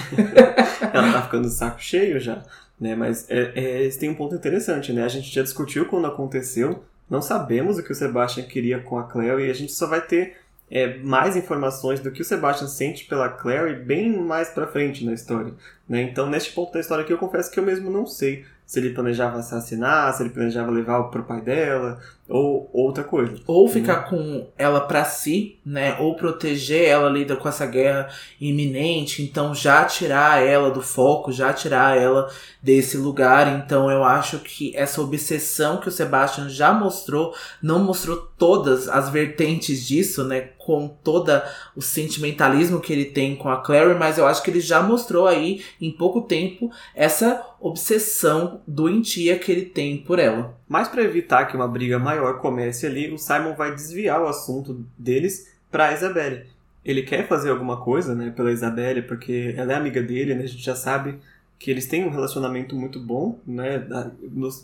[0.92, 2.42] Ela tá ficando saco cheio já,
[2.82, 2.96] né?
[2.96, 5.04] Mas é, é, tem um ponto interessante, né?
[5.04, 9.04] A gente já discutiu quando aconteceu, não sabemos o que o Sebastian queria com a
[9.04, 10.38] Claire e a gente só vai ter
[10.70, 15.14] é, mais informações do que o Sebastian sente pela Claire bem mais pra frente na
[15.14, 15.54] história.
[15.88, 16.04] Né?
[16.04, 18.92] Então, neste ponto da história aqui, eu confesso que eu mesmo não sei se ele
[18.92, 23.36] planejava assassinar, se ele planejava levar pro pai dela, ou outra coisa.
[23.48, 25.98] Ou ficar com ela para si, né?
[26.00, 31.52] Ou proteger ela lida com essa guerra iminente, então já tirar ela do foco, já
[31.52, 32.30] tirar ela
[32.62, 33.48] desse lugar.
[33.48, 39.10] Então eu acho que essa obsessão que o Sebastian já mostrou, não mostrou todas as
[39.10, 40.42] vertentes disso, né?
[40.70, 44.60] Com toda o sentimentalismo que ele tem com a Clary, mas eu acho que ele
[44.60, 50.56] já mostrou aí em pouco tempo essa obsessão doentia que ele tem por ela.
[50.68, 54.86] Mas para evitar que uma briga maior comece ali, o Simon vai desviar o assunto
[54.96, 56.46] deles para Isabelle.
[56.86, 60.48] Ele quer fazer alguma coisa, né, pela Isabelle, porque ela é amiga dele, né, a
[60.48, 61.18] gente já sabe
[61.58, 63.84] que eles têm um relacionamento muito bom, né,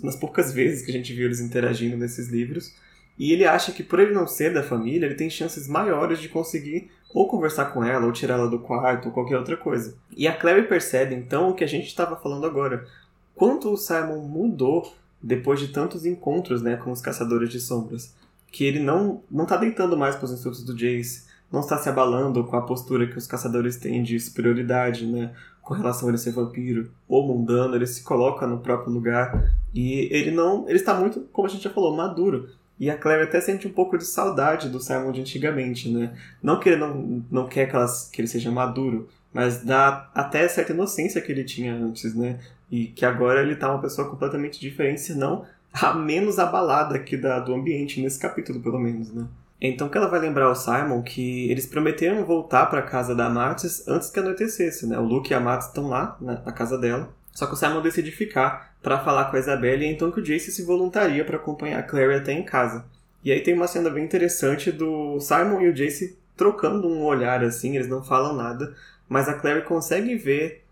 [0.04, 2.76] nas poucas vezes que a gente viu eles interagindo nesses livros.
[3.18, 6.30] E ele acha que por ele não ser da família, ele tem chances maiores de
[6.30, 9.96] conseguir ou conversar com ela, ou tirar ela do quarto, ou qualquer outra coisa.
[10.16, 12.86] E a Clary percebe então o que a gente estava falando agora.
[13.34, 18.14] Quanto o Simon mudou depois de tantos encontros, né, com os caçadores de sombras,
[18.52, 21.88] que ele não não tá deitando mais para os insultos do Jace, não está se
[21.88, 26.18] abalando com a postura que os caçadores têm de superioridade, né, com relação a ele
[26.18, 30.94] ser vampiro ou mundano, ele se coloca no próprio lugar e ele não, ele está
[30.94, 32.50] muito, como a gente já falou, maduro.
[32.80, 36.14] E a Claire até sente um pouco de saudade do Simon de antigamente, né?
[36.44, 40.48] Não que ele não, não quer que, elas, que ele seja maduro, mas dá até
[40.48, 42.40] certa inocência que ele tinha antes, né?
[42.70, 47.40] E que agora ele tá uma pessoa completamente diferente, senão a menos abalada aqui da,
[47.40, 49.26] do ambiente, nesse capítulo, pelo menos, né?
[49.60, 53.30] Então que ela vai lembrar ao Simon que eles prometeram voltar para a casa da
[53.30, 54.98] Matis antes que anoitecesse, né?
[55.00, 57.10] O Luke e a Matis estão lá na, na casa dela.
[57.36, 60.22] Só que o Simon decide ficar para falar com a Isabelle e é então que
[60.22, 62.86] o Jace se voluntaria para acompanhar a Clary até em casa.
[63.22, 67.44] E aí tem uma cena bem interessante do Simon e o Jace trocando um olhar
[67.44, 68.74] assim, eles não falam nada,
[69.10, 70.64] mas a Clary consegue ver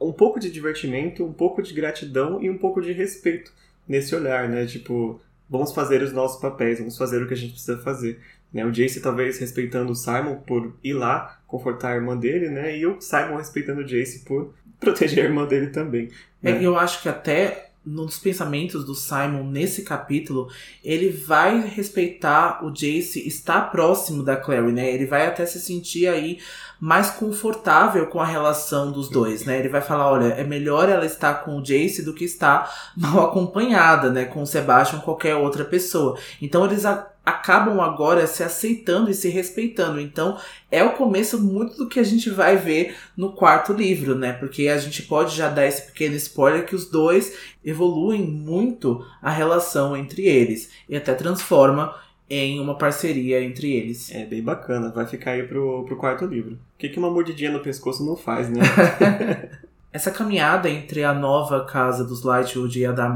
[0.00, 3.52] um pouco de divertimento, um pouco de gratidão e um pouco de respeito
[3.86, 4.64] nesse olhar, né?
[4.64, 8.20] Tipo, vamos fazer os nossos papéis, vamos fazer o que a gente precisa fazer.
[8.52, 8.64] Né?
[8.64, 12.78] O Jace talvez respeitando o Simon por ir lá confortar a irmã dele, né?
[12.78, 16.10] E o Simon respeitando o Jace por proteger a irmã dele também.
[16.42, 16.58] É, né?
[16.58, 20.48] É, eu acho que até nos pensamentos do Simon nesse capítulo,
[20.84, 24.92] ele vai respeitar o Jace estar próximo da Clary, né?
[24.92, 26.40] Ele vai até se sentir aí
[26.80, 29.60] mais confortável com a relação dos dois, né?
[29.60, 33.26] Ele vai falar, olha, é melhor ela estar com o Jace do que estar mal
[33.26, 34.24] acompanhada, né?
[34.24, 36.18] Com o Sebastian ou qualquer outra pessoa.
[36.42, 36.84] Então eles
[37.26, 40.00] acabam agora se aceitando e se respeitando.
[40.00, 40.38] Então,
[40.70, 44.32] é o começo muito do que a gente vai ver no quarto livro, né?
[44.32, 49.30] Porque a gente pode já dar esse pequeno spoiler que os dois evoluem muito a
[49.30, 51.92] relação entre eles e até transforma
[52.30, 54.14] em uma parceria entre eles.
[54.14, 56.54] É bem bacana, vai ficar aí pro, pro quarto livro.
[56.54, 58.60] O que, que uma mordidinha no pescoço não faz, né?
[59.96, 63.06] Essa caminhada entre a nova casa dos Lightwood e a da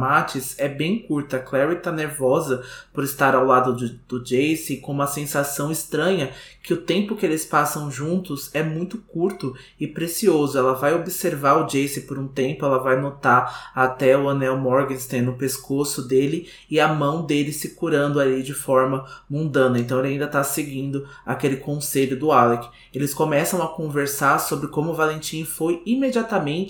[0.56, 1.38] é bem curta.
[1.38, 6.30] Clary tá nervosa por estar ao lado do, do Jace com uma sensação estranha
[6.62, 10.56] que o tempo que eles passam juntos é muito curto e precioso.
[10.56, 15.26] Ela vai observar o Jace por um tempo, ela vai notar até o anel Morgenstern
[15.26, 19.78] no pescoço dele e a mão dele se curando ali de forma mundana.
[19.78, 22.66] Então ele ainda tá seguindo aquele conselho do Alec.
[22.94, 26.69] Eles começam a conversar sobre como Valentim foi imediatamente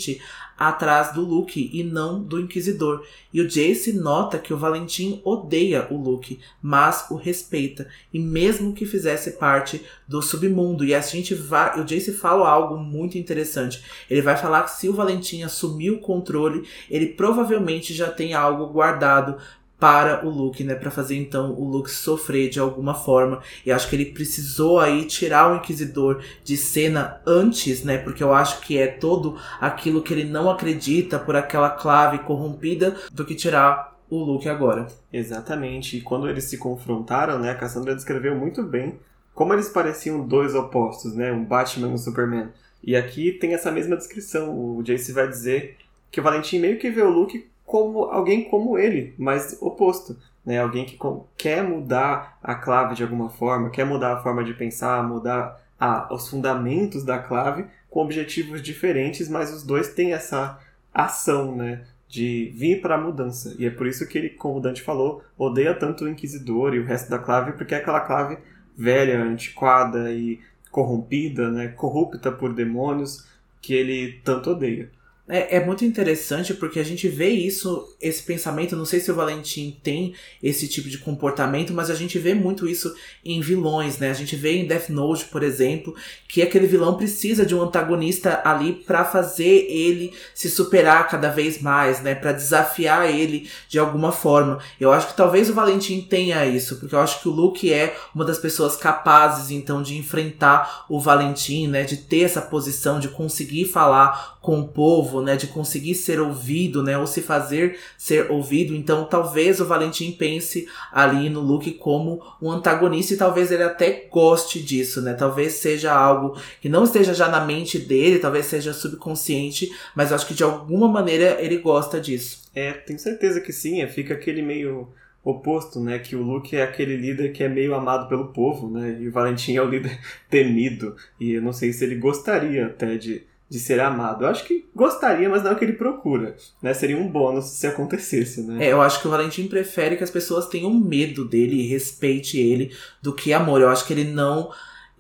[0.61, 3.03] atrás do Luke e não do Inquisidor.
[3.33, 8.75] E o Jace nota que o Valentim odeia o Luke, mas o respeita, e mesmo
[8.75, 10.85] que fizesse parte do submundo.
[10.85, 13.83] E a gente vai, o Jace fala algo muito interessante.
[14.11, 18.67] Ele vai falar que se o Valentim assumir o controle, ele provavelmente já tem algo
[18.67, 19.39] guardado
[19.81, 23.43] para o Luke, né, para fazer então o Luke sofrer de alguma forma.
[23.65, 28.35] E acho que ele precisou aí tirar o Inquisidor de cena antes, né, porque eu
[28.35, 33.35] acho que é todo aquilo que ele não acredita por aquela clave corrompida do que
[33.35, 34.87] tirar o Luke agora.
[35.13, 35.97] Exatamente.
[35.97, 38.99] E quando eles se confrontaram, né, a Cassandra descreveu muito bem
[39.33, 42.49] como eles pareciam dois opostos, né, um Batman e um Superman.
[42.83, 44.51] E aqui tem essa mesma descrição.
[44.55, 45.77] O Jace vai dizer
[46.11, 50.19] que o Valentim meio que vê o Luke como alguém como ele, mas oposto.
[50.45, 50.59] Né?
[50.59, 50.99] Alguém que
[51.39, 56.13] quer mudar a clave de alguma forma, quer mudar a forma de pensar, mudar a,
[56.13, 60.59] os fundamentos da clave com objetivos diferentes, mas os dois têm essa
[60.93, 61.85] ação, né?
[62.09, 63.55] De vir para a mudança.
[63.57, 66.81] E é por isso que ele, como o Dante falou, odeia tanto o Inquisidor e
[66.81, 68.37] o resto da clave, porque é aquela clave
[68.77, 70.41] velha, antiquada e
[70.73, 71.69] corrompida, né?
[71.69, 73.29] Corrupta por demônios,
[73.63, 74.91] que ele tanto odeia.
[75.33, 78.75] É, é, muito interessante porque a gente vê isso, esse pensamento.
[78.75, 80.13] Não sei se o Valentim tem
[80.43, 82.93] esse tipo de comportamento, mas a gente vê muito isso
[83.25, 84.11] em vilões, né?
[84.11, 85.95] A gente vê em Death Note, por exemplo,
[86.29, 91.63] que aquele vilão precisa de um antagonista ali para fazer ele se superar cada vez
[91.63, 92.13] mais, né?
[92.13, 94.59] Para desafiar ele de alguma forma.
[94.81, 97.97] Eu acho que talvez o Valentim tenha isso, porque eu acho que o Luke é
[98.13, 101.85] uma das pessoas capazes, então, de enfrentar o Valentim, né?
[101.85, 106.83] De ter essa posição, de conseguir falar com o povo, né, de conseguir ser ouvido,
[106.83, 108.75] né, ou se fazer ser ouvido.
[108.75, 114.09] Então, talvez o Valentim pense ali no Luke como um antagonista e talvez ele até
[114.11, 115.15] goste disso, né?
[115.15, 120.27] Talvez seja algo que não esteja já na mente dele, talvez seja subconsciente, mas acho
[120.27, 122.43] que de alguma maneira ele gosta disso.
[122.55, 124.89] É, tenho certeza que sim, é, fica aquele meio
[125.23, 125.99] oposto, né?
[125.99, 128.99] Que o Luke é aquele líder que é meio amado pelo povo, né?
[129.01, 129.99] E o Valentim é o líder
[130.31, 130.97] temido.
[131.19, 134.25] E eu não sei se ele gostaria até de de ser amado.
[134.25, 136.37] Eu acho que gostaria, mas não é o que ele procura.
[136.63, 136.73] Né?
[136.73, 138.65] Seria um bônus se acontecesse, né?
[138.65, 142.39] É, eu acho que o Valentim prefere que as pessoas tenham medo dele e respeite
[142.39, 143.61] ele do que amor.
[143.61, 144.51] Eu acho que ele não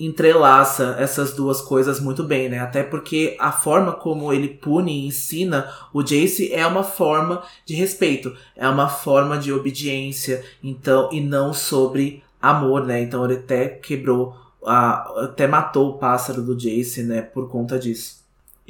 [0.00, 2.58] entrelaça essas duas coisas muito bem, né?
[2.58, 7.74] Até porque a forma como ele pune e ensina o Jace é uma forma de
[7.74, 13.02] respeito, é uma forma de obediência, então e não sobre amor, né?
[13.02, 14.34] Então ele até quebrou,
[14.66, 17.20] a, até matou o pássaro do Jace, né?
[17.20, 18.19] Por conta disso.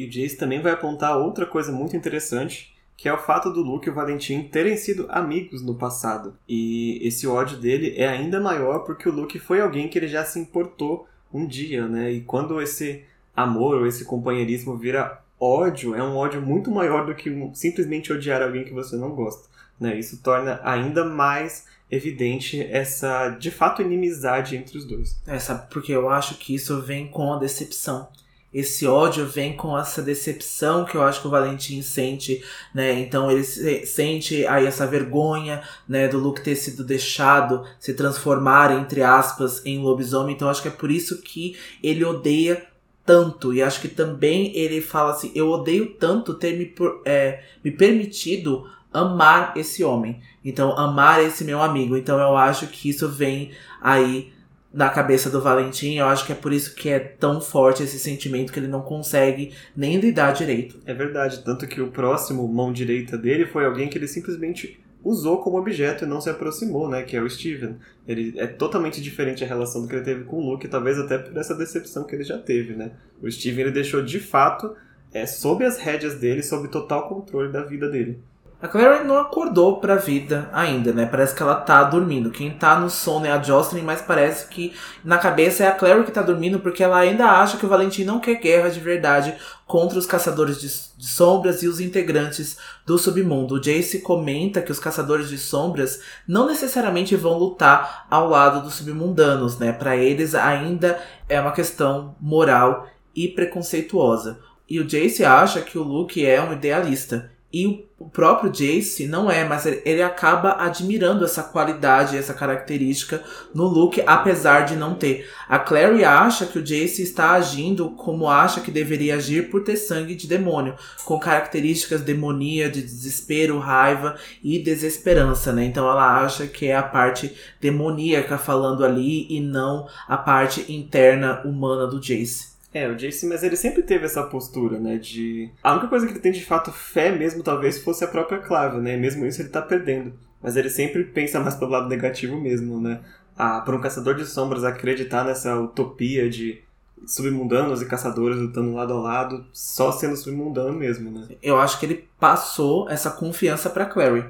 [0.00, 3.60] E o Jace também vai apontar outra coisa muito interessante, que é o fato do
[3.60, 6.34] Luke e o Valentim terem sido amigos no passado.
[6.48, 10.24] E esse ódio dele é ainda maior porque o Luke foi alguém que ele já
[10.24, 12.10] se importou um dia, né?
[12.10, 13.04] E quando esse
[13.36, 18.40] amor ou esse companheirismo vira ódio, é um ódio muito maior do que simplesmente odiar
[18.40, 19.50] alguém que você não gosta.
[19.78, 19.98] Né?
[19.98, 25.20] Isso torna ainda mais evidente essa, de fato, inimizade entre os dois.
[25.26, 25.68] É, sabe?
[25.70, 28.08] Porque eu acho que isso vem com a decepção
[28.52, 32.98] esse ódio vem com essa decepção que eu acho que o Valentim sente, né?
[32.98, 39.02] Então ele sente aí essa vergonha, né, do Luke ter sido deixado se transformar entre
[39.02, 40.34] aspas em lobisomem.
[40.34, 42.66] Então acho que é por isso que ele odeia
[43.06, 47.70] tanto e acho que também ele fala assim: eu odeio tanto ter me, é, me
[47.70, 50.20] permitido amar esse homem.
[50.44, 51.96] Então amar esse meu amigo.
[51.96, 54.32] Então eu acho que isso vem aí
[54.72, 57.98] na cabeça do Valentim, eu acho que é por isso que é tão forte esse
[57.98, 60.80] sentimento que ele não consegue nem lidar direito.
[60.86, 65.38] É verdade, tanto que o próximo mão direita dele foi alguém que ele simplesmente usou
[65.38, 67.76] como objeto e não se aproximou, né, que é o Steven.
[68.06, 71.36] Ele é totalmente diferente a relação que ele teve com o Luke, talvez até por
[71.36, 72.92] essa decepção que ele já teve, né.
[73.20, 74.74] O Steven ele deixou de fato
[75.12, 78.20] é sob as rédeas dele, sob total controle da vida dele.
[78.62, 81.06] A Clary não acordou pra vida ainda, né?
[81.06, 82.30] Parece que ela tá dormindo.
[82.30, 86.04] Quem tá no sono é a Jocelyn, mas parece que na cabeça é a Clary
[86.04, 89.34] que tá dormindo porque ela ainda acha que o Valentim não quer guerra de verdade
[89.66, 90.68] contra os caçadores de,
[90.98, 93.54] de sombras e os integrantes do submundo.
[93.54, 98.74] O Jace comenta que os caçadores de sombras não necessariamente vão lutar ao lado dos
[98.74, 99.72] submundanos, né?
[99.72, 104.38] Para eles ainda é uma questão moral e preconceituosa.
[104.68, 109.30] E o Jace acha que o Luke é um idealista e o próprio Jace não
[109.30, 113.22] é, mas ele acaba admirando essa qualidade, essa característica
[113.54, 115.28] no Luke, apesar de não ter.
[115.46, 119.76] A Clary acha que o Jace está agindo como acha que deveria agir por ter
[119.76, 125.64] sangue de demônio, com características demonia, de desespero, raiva e desesperança, né?
[125.64, 131.42] Então ela acha que é a parte demoníaca falando ali e não a parte interna
[131.44, 132.49] humana do Jace.
[132.72, 135.50] É, o Jace, mas ele sempre teve essa postura, né, de...
[135.62, 138.78] A única coisa que ele tem de fato fé mesmo, talvez, fosse a própria Clave,
[138.78, 140.12] né, mesmo isso ele tá perdendo.
[140.40, 143.00] Mas ele sempre pensa mais pelo lado negativo mesmo, né.
[143.36, 146.62] Ah, para um caçador de sombras acreditar nessa utopia de
[147.06, 151.26] submundanos e caçadores lutando lado a lado, só sendo submundano mesmo, né.
[151.42, 154.26] Eu acho que ele passou essa confiança para Clary.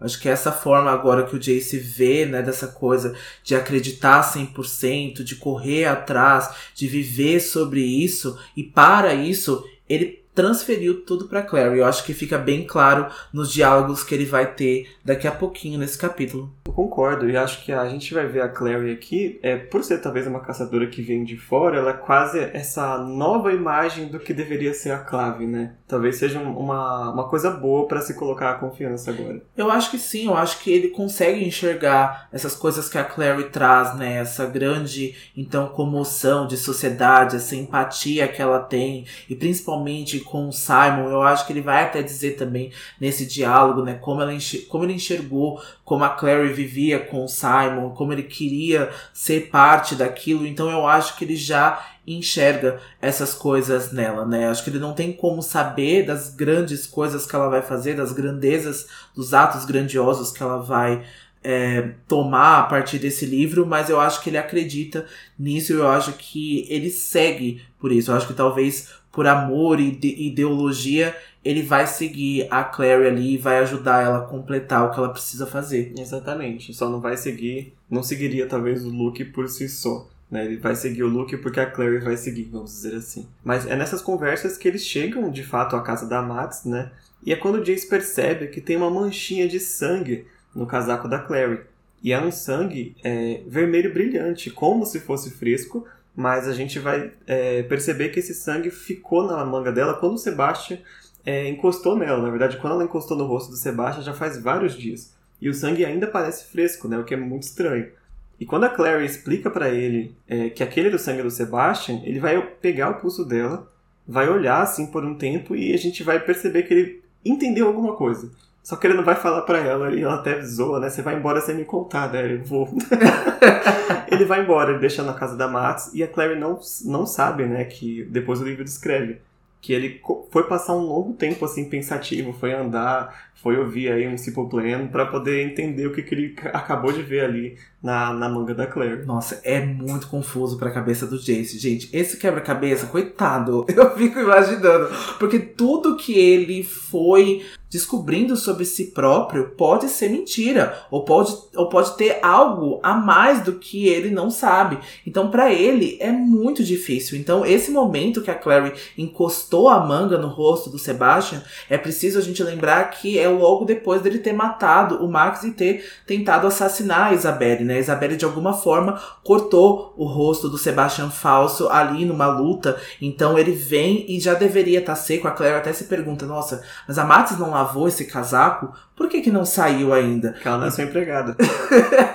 [0.00, 5.22] Acho que essa forma agora que o Jace vê, né, dessa coisa de acreditar 100%,
[5.22, 11.78] de correr atrás, de viver sobre isso, e para isso, ele transferiu tudo para Clary.
[11.78, 15.78] Eu acho que fica bem claro nos diálogos que ele vai ter daqui a pouquinho
[15.78, 16.52] nesse capítulo.
[16.66, 19.98] Eu concordo, e acho que a gente vai ver a Clary aqui, é, por ser
[20.00, 24.34] talvez uma caçadora que vem de fora, ela é quase essa nova imagem do que
[24.34, 25.74] deveria ser a Clave, né?
[25.86, 29.42] Talvez seja uma, uma coisa boa para se colocar a confiança agora.
[29.56, 33.44] Eu acho que sim, eu acho que ele consegue enxergar essas coisas que a Clary
[33.50, 34.16] traz, né?
[34.16, 40.52] Essa grande, então, comoção de sociedade, essa empatia que ela tem, e principalmente com o
[40.52, 44.32] Simon, eu acho que ele vai até dizer também nesse diálogo, né, como, ela
[44.68, 49.94] como ele enxergou como a Clary vivia com o Simon, como ele queria ser parte
[49.94, 54.48] daquilo, então eu acho que ele já enxerga essas coisas nela, né?
[54.48, 58.12] Acho que ele não tem como saber das grandes coisas que ela vai fazer, das
[58.12, 61.02] grandezas, dos atos grandiosos que ela vai
[61.44, 65.06] é, tomar a partir desse livro, mas eu acho que ele acredita
[65.38, 68.10] nisso e eu acho que ele segue por isso.
[68.10, 73.38] Eu acho que talvez por amor e ideologia, ele vai seguir a Clary ali e
[73.38, 75.92] vai ajudar ela a completar o que ela precisa fazer.
[75.96, 76.74] Exatamente.
[76.74, 80.08] Só não vai seguir, não seguiria talvez o Luke por si só.
[80.28, 80.46] Né?
[80.46, 83.28] Ele vai seguir o Luke porque a Clary vai seguir, vamos dizer assim.
[83.44, 86.90] Mas é nessas conversas que eles chegam de fato à casa da Max, né?
[87.24, 91.18] E é quando o Jace percebe que tem uma manchinha de sangue no casaco da
[91.18, 91.60] Clary.
[92.02, 97.10] E é um sangue é, vermelho brilhante, como se fosse fresco, mas a gente vai
[97.26, 100.78] é, perceber que esse sangue ficou na manga dela quando o Sebastian
[101.24, 102.22] é, encostou nela.
[102.22, 105.14] Na verdade, quando ela encostou no rosto do Sebastian já faz vários dias.
[105.40, 106.98] E o sangue ainda parece fresco, né?
[106.98, 107.90] O que é muito estranho.
[108.38, 112.00] E quando a Clary explica para ele é, que aquele era o sangue do Sebastian,
[112.04, 113.70] ele vai pegar o pulso dela,
[114.06, 117.94] vai olhar assim por um tempo e a gente vai perceber que ele entendeu alguma
[117.94, 118.30] coisa.
[118.64, 120.88] Só que ele não vai falar para ela e ela até zoa, né?
[120.88, 122.32] Você vai embora sem me contar, né?
[122.32, 122.66] Eu vou.
[124.10, 127.44] ele vai embora, ele deixa na casa da Max e a Clary não, não sabe,
[127.44, 129.20] né, que depois o livro descreve
[129.60, 130.00] que ele
[130.30, 134.86] foi passar um longo tempo assim pensativo, foi andar, foi ouvir aí um Simple Plan
[134.86, 138.66] para poder entender o que, que ele acabou de ver ali na, na manga da
[138.66, 139.04] Claire.
[139.04, 141.58] Nossa, é muito confuso pra cabeça do Jace.
[141.58, 144.88] Gente, esse quebra-cabeça, coitado, eu fico imaginando.
[145.18, 147.42] Porque tudo que ele foi
[147.74, 150.86] descobrindo sobre si próprio pode ser mentira.
[150.92, 154.78] Ou pode, ou pode ter algo a mais do que ele não sabe.
[155.04, 157.18] Então, para ele, é muito difícil.
[157.18, 162.16] Então, esse momento que a Clary encostou a manga no rosto do Sebastian, é preciso
[162.16, 166.46] a gente lembrar que é logo depois dele ter matado o Max e ter tentado
[166.46, 167.74] assassinar a Isabelle, né?
[167.74, 172.80] A Isabelle, de alguma forma, cortou o rosto do Sebastian falso ali numa luta.
[173.00, 175.28] Então ele vem e já deveria estar tá seco.
[175.28, 178.72] A Claire até se pergunta: nossa, mas a Matis não lavou esse casaco?
[178.96, 180.32] Por que, que não saiu ainda?
[180.32, 181.36] Porque ela não é sua empregada.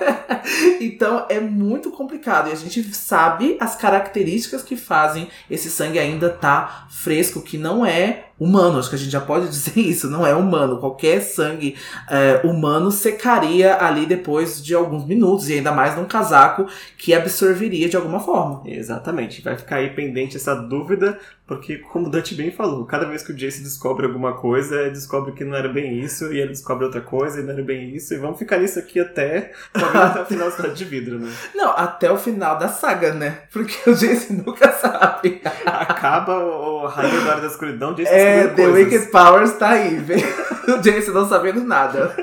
[0.80, 2.48] então é muito complicado.
[2.48, 7.58] E a gente sabe as características que fazem esse sangue ainda estar tá fresco, que
[7.58, 8.78] não é humano.
[8.78, 10.78] Acho que a gente já pode dizer isso, não é humano.
[10.78, 11.76] Qualquer sangue
[12.08, 16.66] é, humano secaria ali depois de alguns minutos, e ainda mais num casaco
[16.96, 18.62] que absorveria de alguma forma.
[18.64, 19.42] Exatamente.
[19.42, 21.18] Vai ficar aí pendente essa dúvida,
[21.50, 25.32] porque, como o Dante bem falou, cada vez que o Jace descobre alguma coisa, descobre
[25.32, 28.14] que não era bem isso, e ele descobre outra coisa e não era bem isso,
[28.14, 31.28] e vamos ficar nisso aqui até, até o final da cidade de vidro, né?
[31.52, 33.42] Não, até o final da saga, né?
[33.52, 35.42] Porque o Jace nunca sabe.
[35.66, 40.22] Acaba o Rainha da Hora da Escuridão, Jace É, The Wicked Powers tá aí, velho.
[40.78, 42.14] o Jace não sabendo nada.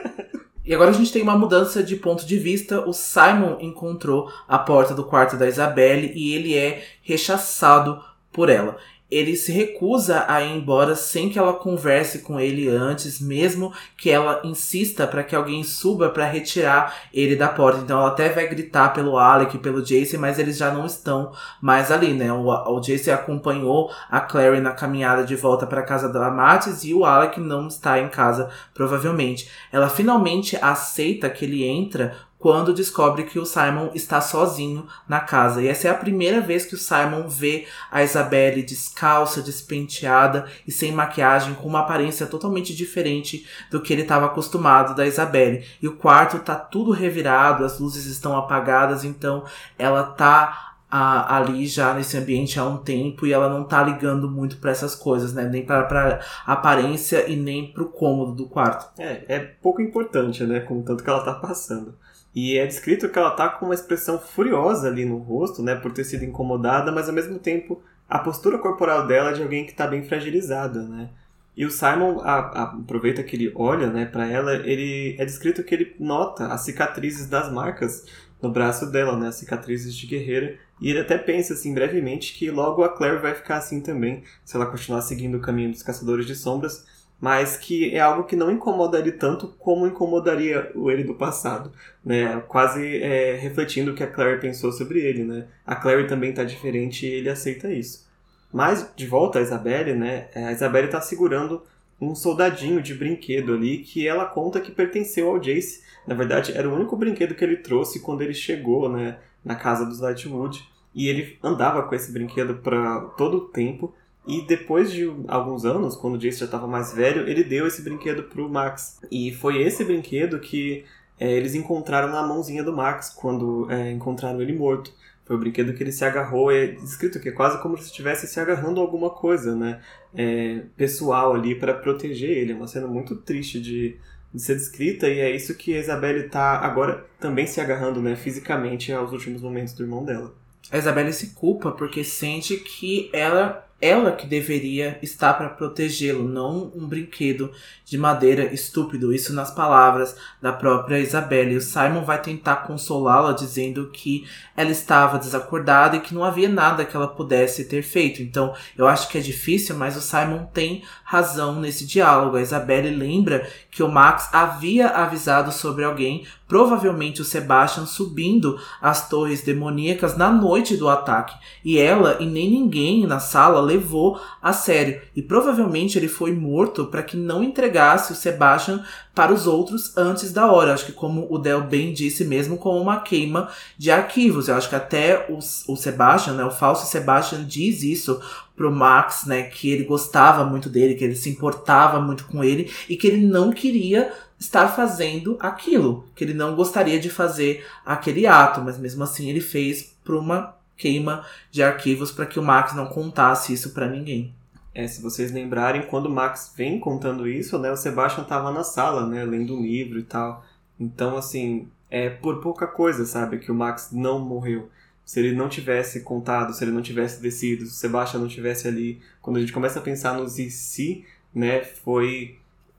[0.64, 2.80] E agora a gente tem uma mudança de ponto de vista.
[2.88, 8.02] O Simon encontrou a porta do quarto da Isabelle e ele é rechaçado
[8.32, 8.78] por ela
[9.10, 14.10] ele se recusa a ir embora sem que ela converse com ele antes, mesmo que
[14.10, 17.80] ela insista para que alguém suba para retirar ele da porta.
[17.80, 21.32] Então ela até vai gritar pelo Alec, pelo Jason, mas eles já não estão
[21.62, 22.32] mais ali, né?
[22.34, 26.94] O, o Jason acompanhou a Clary na caminhada de volta para casa da Matis e
[26.94, 29.50] o Alec não está em casa, provavelmente.
[29.72, 32.14] Ela finalmente aceita que ele entra
[32.48, 35.62] quando descobre que o Simon está sozinho na casa.
[35.62, 40.72] E essa é a primeira vez que o Simon vê a Isabelle descalça, despenteada e
[40.72, 45.66] sem maquiagem, com uma aparência totalmente diferente do que ele estava acostumado da Isabelle.
[45.82, 49.44] E o quarto tá tudo revirado, as luzes estão apagadas, então
[49.78, 54.32] ela tá a, ali já nesse ambiente há um tempo e ela não tá ligando
[54.32, 55.44] muito para essas coisas, né?
[55.44, 58.90] Nem para aparência e nem pro cômodo do quarto.
[58.98, 60.62] É, é pouco importante, né?
[60.62, 61.94] Com o tanto que ela tá passando.
[62.40, 65.92] E é descrito que ela tá com uma expressão furiosa ali no rosto, né, por
[65.92, 69.72] ter sido incomodada, mas ao mesmo tempo a postura corporal dela é de alguém que
[69.72, 71.10] está bem fragilizada, né?
[71.56, 75.64] E o Simon a, a, aproveita que ele olha, né, para ela, ele é descrito
[75.64, 78.06] que ele nota as cicatrizes das marcas
[78.40, 82.52] no braço dela, né, as cicatrizes de guerreira, e ele até pensa assim brevemente que
[82.52, 86.28] logo a Claire vai ficar assim também, se ela continuar seguindo o caminho dos caçadores
[86.28, 86.86] de sombras
[87.20, 91.72] mas que é algo que não incomoda ele tanto como incomodaria o ele do passado,
[92.06, 92.40] né?
[92.48, 95.48] Quase é, refletindo o que a Clary pensou sobre ele, né?
[95.66, 98.08] A Clary também está diferente e ele aceita isso.
[98.54, 100.30] Mas, de volta a Isabelle, né?
[100.36, 101.64] A Isabelle está segurando
[102.00, 105.82] um soldadinho de brinquedo ali que ela conta que pertenceu ao Jace.
[106.06, 109.18] Na verdade, era o único brinquedo que ele trouxe quando ele chegou, né?
[109.44, 110.64] Na casa dos Lightwood.
[110.94, 113.94] E ele andava com esse brinquedo para todo o tempo
[114.28, 117.82] e depois de alguns anos, quando o Jace já estava mais velho, ele deu esse
[117.82, 119.00] brinquedo pro Max.
[119.10, 120.84] E foi esse brinquedo que
[121.18, 124.94] é, eles encontraram na mãozinha do Max quando é, encontraram ele morto.
[125.26, 128.28] Foi o brinquedo que ele se agarrou, é descrito que é quase como se estivesse
[128.28, 129.82] se agarrando a alguma coisa, né?
[130.16, 132.52] É, pessoal ali para proteger ele.
[132.52, 133.98] É uma cena muito triste de,
[134.34, 138.16] de ser descrita e é isso que a Isabelle está agora também se agarrando, né,
[138.16, 140.34] fisicamente aos últimos momentos do irmão dela.
[140.72, 146.72] A Isabelle se culpa porque sente que ela ela que deveria estar para protegê-lo, não
[146.76, 147.52] um brinquedo
[147.86, 149.14] de madeira estúpido.
[149.14, 151.56] Isso nas palavras da própria Isabelle.
[151.56, 154.26] O Simon vai tentar consolá-la, dizendo que
[154.56, 158.22] ela estava desacordada e que não havia nada que ela pudesse ter feito.
[158.22, 162.36] Então, eu acho que é difícil, mas o Simon tem razão nesse diálogo.
[162.36, 169.08] A Isabelle lembra que o Max havia avisado sobre alguém, provavelmente o Sebastian, subindo as
[169.08, 171.36] torres demoníacas na noite do ataque.
[171.64, 175.02] E ela e nem ninguém na sala levou a sério.
[175.16, 180.32] E provavelmente ele foi morto para que não entregasse o Sebastian para os outros antes
[180.32, 180.74] da hora.
[180.74, 184.48] Acho que como o Del bem disse mesmo, como uma queima de arquivos.
[184.48, 188.20] Eu acho que até o Sebastian, né, o falso Sebastian diz isso
[188.56, 192.72] pro Max, né, que ele gostava muito dele, que ele se importava muito com ele
[192.90, 198.28] e que ele não queria estar fazendo aquilo, que ele não gostaria de fazer aquele
[198.28, 202.76] ato, mas mesmo assim ele fez por uma queima de arquivos para que o Max
[202.76, 204.34] não contasse isso para ninguém.
[204.74, 208.64] É, se vocês lembrarem, quando o Max vem contando isso, né, o Sebastian tava na
[208.64, 210.46] sala, né, lendo um livro e tal.
[210.80, 214.70] Então, assim, é por pouca coisa, sabe, que o Max não morreu.
[215.04, 218.68] Se ele não tivesse contado, se ele não tivesse descido, se o Sebastian não tivesse
[218.68, 221.04] ali, quando a gente começa a pensar nos e se,
[221.34, 222.38] né, foi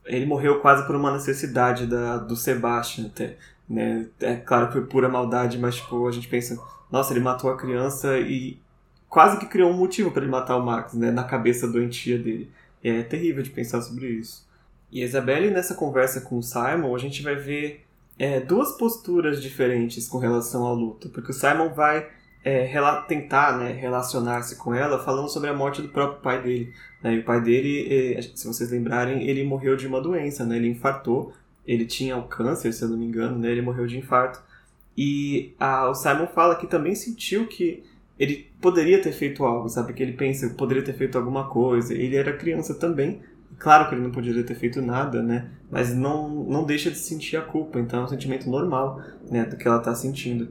[0.08, 3.36] ele morreu quase por uma necessidade da, do Sebastian até,
[3.68, 4.06] né?
[4.20, 6.58] É claro que foi pura maldade, mas tipo, a gente pensa,
[6.90, 8.58] nossa, ele matou a criança e
[9.08, 12.50] quase que criou um motivo para ele matar o Max, né, na cabeça doentia dele.
[12.82, 14.46] É terrível de pensar sobre isso.
[14.90, 17.84] E a Isabelle, nessa conversa com o Simon, a gente vai ver
[18.18, 22.08] é, duas posturas diferentes com relação ao luto, porque o Simon vai
[22.44, 22.68] é,
[23.06, 26.72] tentar né, relacionar-se com ela falando sobre a morte do próprio pai dele.
[27.02, 27.14] Né?
[27.14, 30.56] E o pai dele, é, se vocês lembrarem, ele morreu de uma doença, né?
[30.56, 31.32] ele infartou,
[31.66, 33.50] ele tinha o câncer, se eu não me engano, né?
[33.50, 34.42] ele morreu de infarto.
[35.00, 37.84] E a, o Simon fala que também sentiu que
[38.18, 39.92] ele poderia ter feito algo, sabe?
[39.92, 41.94] Que ele pensa que poderia ter feito alguma coisa.
[41.94, 43.20] Ele era criança também.
[43.60, 45.50] Claro que ele não poderia ter feito nada, né?
[45.70, 47.78] Mas não, não deixa de sentir a culpa.
[47.78, 49.44] Então é um sentimento normal, né?
[49.44, 50.48] Do que ela está sentindo.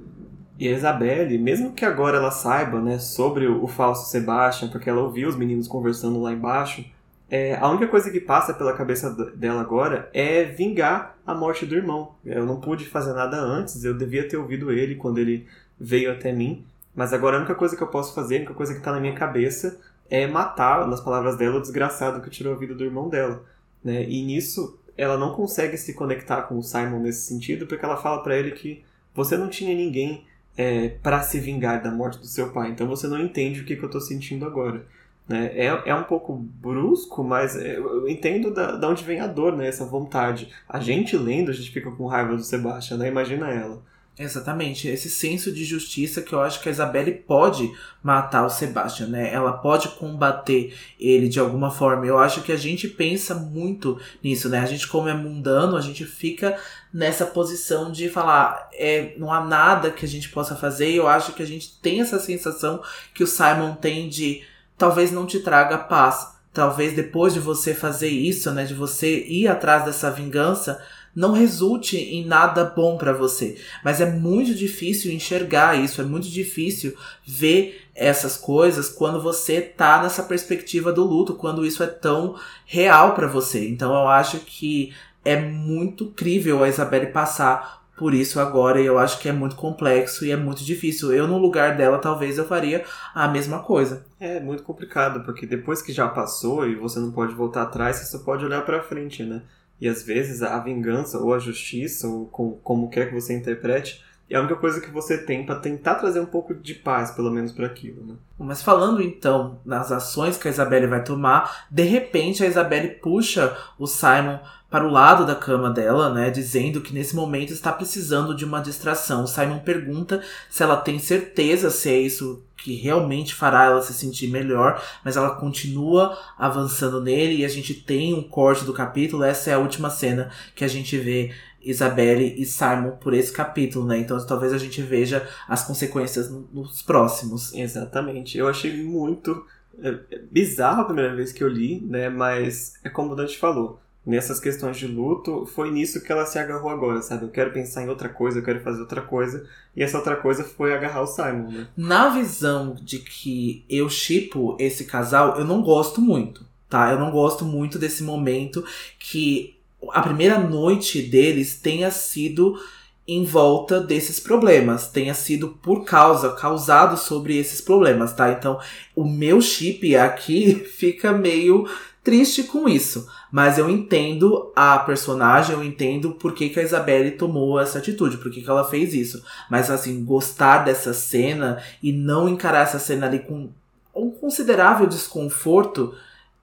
[0.58, 4.89] E a Isabelle, mesmo que agora ela saiba né, sobre o, o falso Sebastian, porque
[4.89, 6.86] ela ouviu os meninos conversando lá embaixo,
[7.30, 11.75] é, a única coisa que passa pela cabeça dela agora é vingar a morte do
[11.75, 12.15] irmão.
[12.23, 15.45] Eu não pude fazer nada antes, eu devia ter ouvido ele quando ele
[15.80, 16.65] veio até mim,
[16.95, 18.99] mas agora a única coisa que eu posso fazer, a única coisa que está na
[18.99, 23.09] minha cabeça é matar, nas palavras dela, o desgraçado que tirou a vida do irmão
[23.09, 23.43] dela.
[23.84, 24.07] Né?
[24.07, 28.23] E nisso ela não consegue se conectar com o Simon nesse sentido, porque ela fala
[28.23, 30.25] para ele que você não tinha ninguém
[30.57, 32.71] é, para se vingar da morte do seu pai.
[32.71, 34.86] Então você não entende o que, que eu estou sentindo agora.
[35.28, 35.51] Né?
[35.53, 39.55] É, é um pouco brusco, mas é, eu entendo da, da onde vem a dor,
[39.55, 39.67] né?
[39.67, 40.49] essa vontade.
[40.67, 43.07] A gente lendo, a gente fica com raiva do Sebastian, né?
[43.07, 43.82] imagina ela.
[44.19, 47.71] Exatamente, esse senso de justiça que eu acho que a Isabelle pode
[48.01, 49.32] matar o Sebastian, né?
[49.32, 52.03] Ela pode combater ele de alguma forma.
[52.03, 54.57] Eu acho que a gente pensa muito nisso, né?
[54.57, 56.57] A gente, como é mundano, a gente fica
[56.91, 60.89] nessa posição de falar, é, não há nada que a gente possa fazer.
[60.89, 62.82] E eu acho que a gente tem essa sensação
[63.13, 64.41] que o Simon tem de
[64.78, 66.36] talvez não te traga paz.
[66.53, 68.65] Talvez depois de você fazer isso, né?
[68.65, 70.82] De você ir atrás dessa vingança
[71.17, 73.57] não resulte em nada bom para você.
[73.84, 80.03] Mas é muito difícil enxergar isso, é muito difícil ver essas coisas quando você tá
[80.03, 82.36] nessa perspectiva do luto, quando isso é tão
[82.67, 83.67] real para você.
[83.67, 84.93] Então eu acho que
[85.25, 90.24] é muito crível a Isabelle passar por isso agora eu acho que é muito complexo
[90.24, 91.12] e é muito difícil.
[91.12, 94.06] Eu, no lugar dela, talvez eu faria a mesma coisa.
[94.20, 98.06] É muito complicado, porque depois que já passou e você não pode voltar atrás, você
[98.06, 99.41] só pode olhar para frente, né?
[99.82, 104.04] E às vezes a vingança ou a justiça, ou com, como quer que você interprete,
[104.30, 107.32] é a única coisa que você tem para tentar trazer um pouco de paz, pelo
[107.32, 108.06] menos, para aquilo.
[108.06, 108.16] Né?
[108.38, 113.58] Mas falando então nas ações que a Isabelle vai tomar, de repente a Isabelle puxa
[113.80, 114.39] o Simon
[114.70, 118.59] para o lado da cama dela, né, dizendo que nesse momento está precisando de uma
[118.59, 119.26] distração.
[119.26, 124.30] Simon pergunta se ela tem certeza se é isso que realmente fará ela se sentir
[124.30, 129.24] melhor, mas ela continua avançando nele e a gente tem um corte do capítulo.
[129.24, 133.86] Essa é a última cena que a gente vê Isabelle e Simon por esse capítulo,
[133.86, 133.99] né?
[133.99, 137.53] Então talvez a gente veja as consequências nos próximos.
[137.53, 138.38] Exatamente.
[138.38, 139.45] Eu achei muito
[139.82, 142.09] é, bizarro a primeira vez que eu li, né?
[142.09, 146.39] Mas é como o Dante falou nessas questões de luto, foi nisso que ela se
[146.39, 147.26] agarrou agora, sabe?
[147.26, 149.45] Eu quero pensar em outra coisa, eu quero fazer outra coisa.
[149.76, 151.68] E essa outra coisa foi agarrar o Simon, né?
[151.76, 156.89] Na visão de que eu chipo esse casal, eu não gosto muito, tá?
[156.89, 158.64] Eu não gosto muito desse momento
[158.97, 159.58] que
[159.91, 162.58] a primeira noite deles tenha sido
[163.05, 168.32] em volta desses problemas, tenha sido por causa, causado sobre esses problemas, tá?
[168.32, 168.60] Então,
[168.95, 171.68] o meu chip aqui fica meio
[172.08, 173.05] triste com isso.
[173.30, 178.16] Mas eu entendo a personagem, eu entendo por que, que a Isabelle tomou essa atitude,
[178.16, 179.22] por que, que ela fez isso.
[179.51, 183.49] Mas assim, gostar dessa cena e não encarar essa cena ali com
[183.93, 185.93] um considerável desconforto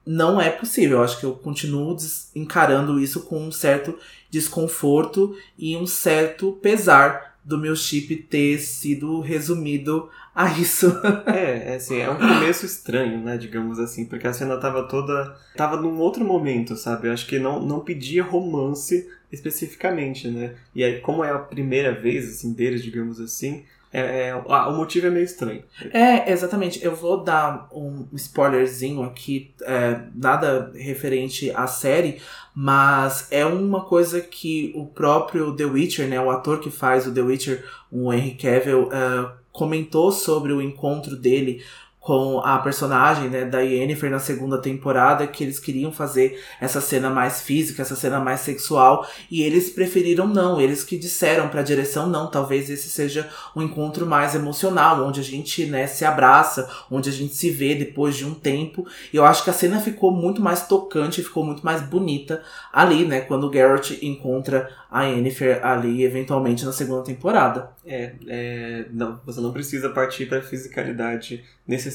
[0.05, 0.99] não é possível.
[0.99, 1.97] Eu acho que eu continuo
[2.35, 3.97] encarando isso com um certo
[4.29, 10.87] desconforto e um certo pesar do meu chip ter sido resumido a isso.
[11.25, 15.35] é, é assim, é um começo estranho, né, digamos assim, porque a cena tava toda.
[15.55, 17.07] tava num outro momento, sabe?
[17.07, 20.55] Eu acho que não, não pedia romance especificamente, né?
[20.75, 23.63] E aí, como é a primeira vez, assim, deles, digamos assim,
[23.95, 25.63] é, é, ah, o motivo é meio estranho.
[25.93, 26.83] É, exatamente.
[26.83, 32.21] Eu vou dar um spoilerzinho aqui, é, nada referente à série,
[32.53, 37.13] mas é uma coisa que o próprio The Witcher, né, o ator que faz o
[37.13, 41.63] The Witcher, o Henry Cavill, uh, comentou sobre o encontro dele
[42.05, 47.09] com a personagem né, da Yennefer na segunda temporada, que eles queriam fazer essa cena
[47.09, 51.63] mais física, essa cena mais sexual, e eles preferiram não, eles que disseram para a
[51.63, 56.69] direção não, talvez esse seja um encontro mais emocional, onde a gente né, se abraça,
[56.91, 59.79] onde a gente se vê depois de um tempo, e eu acho que a cena
[59.79, 65.05] ficou muito mais tocante, ficou muito mais bonita ali, né, quando o Geralt encontra a
[65.05, 67.71] Yennefer ali, eventualmente, na segunda temporada.
[67.83, 71.43] É, é não, você não precisa partir para fisicalidade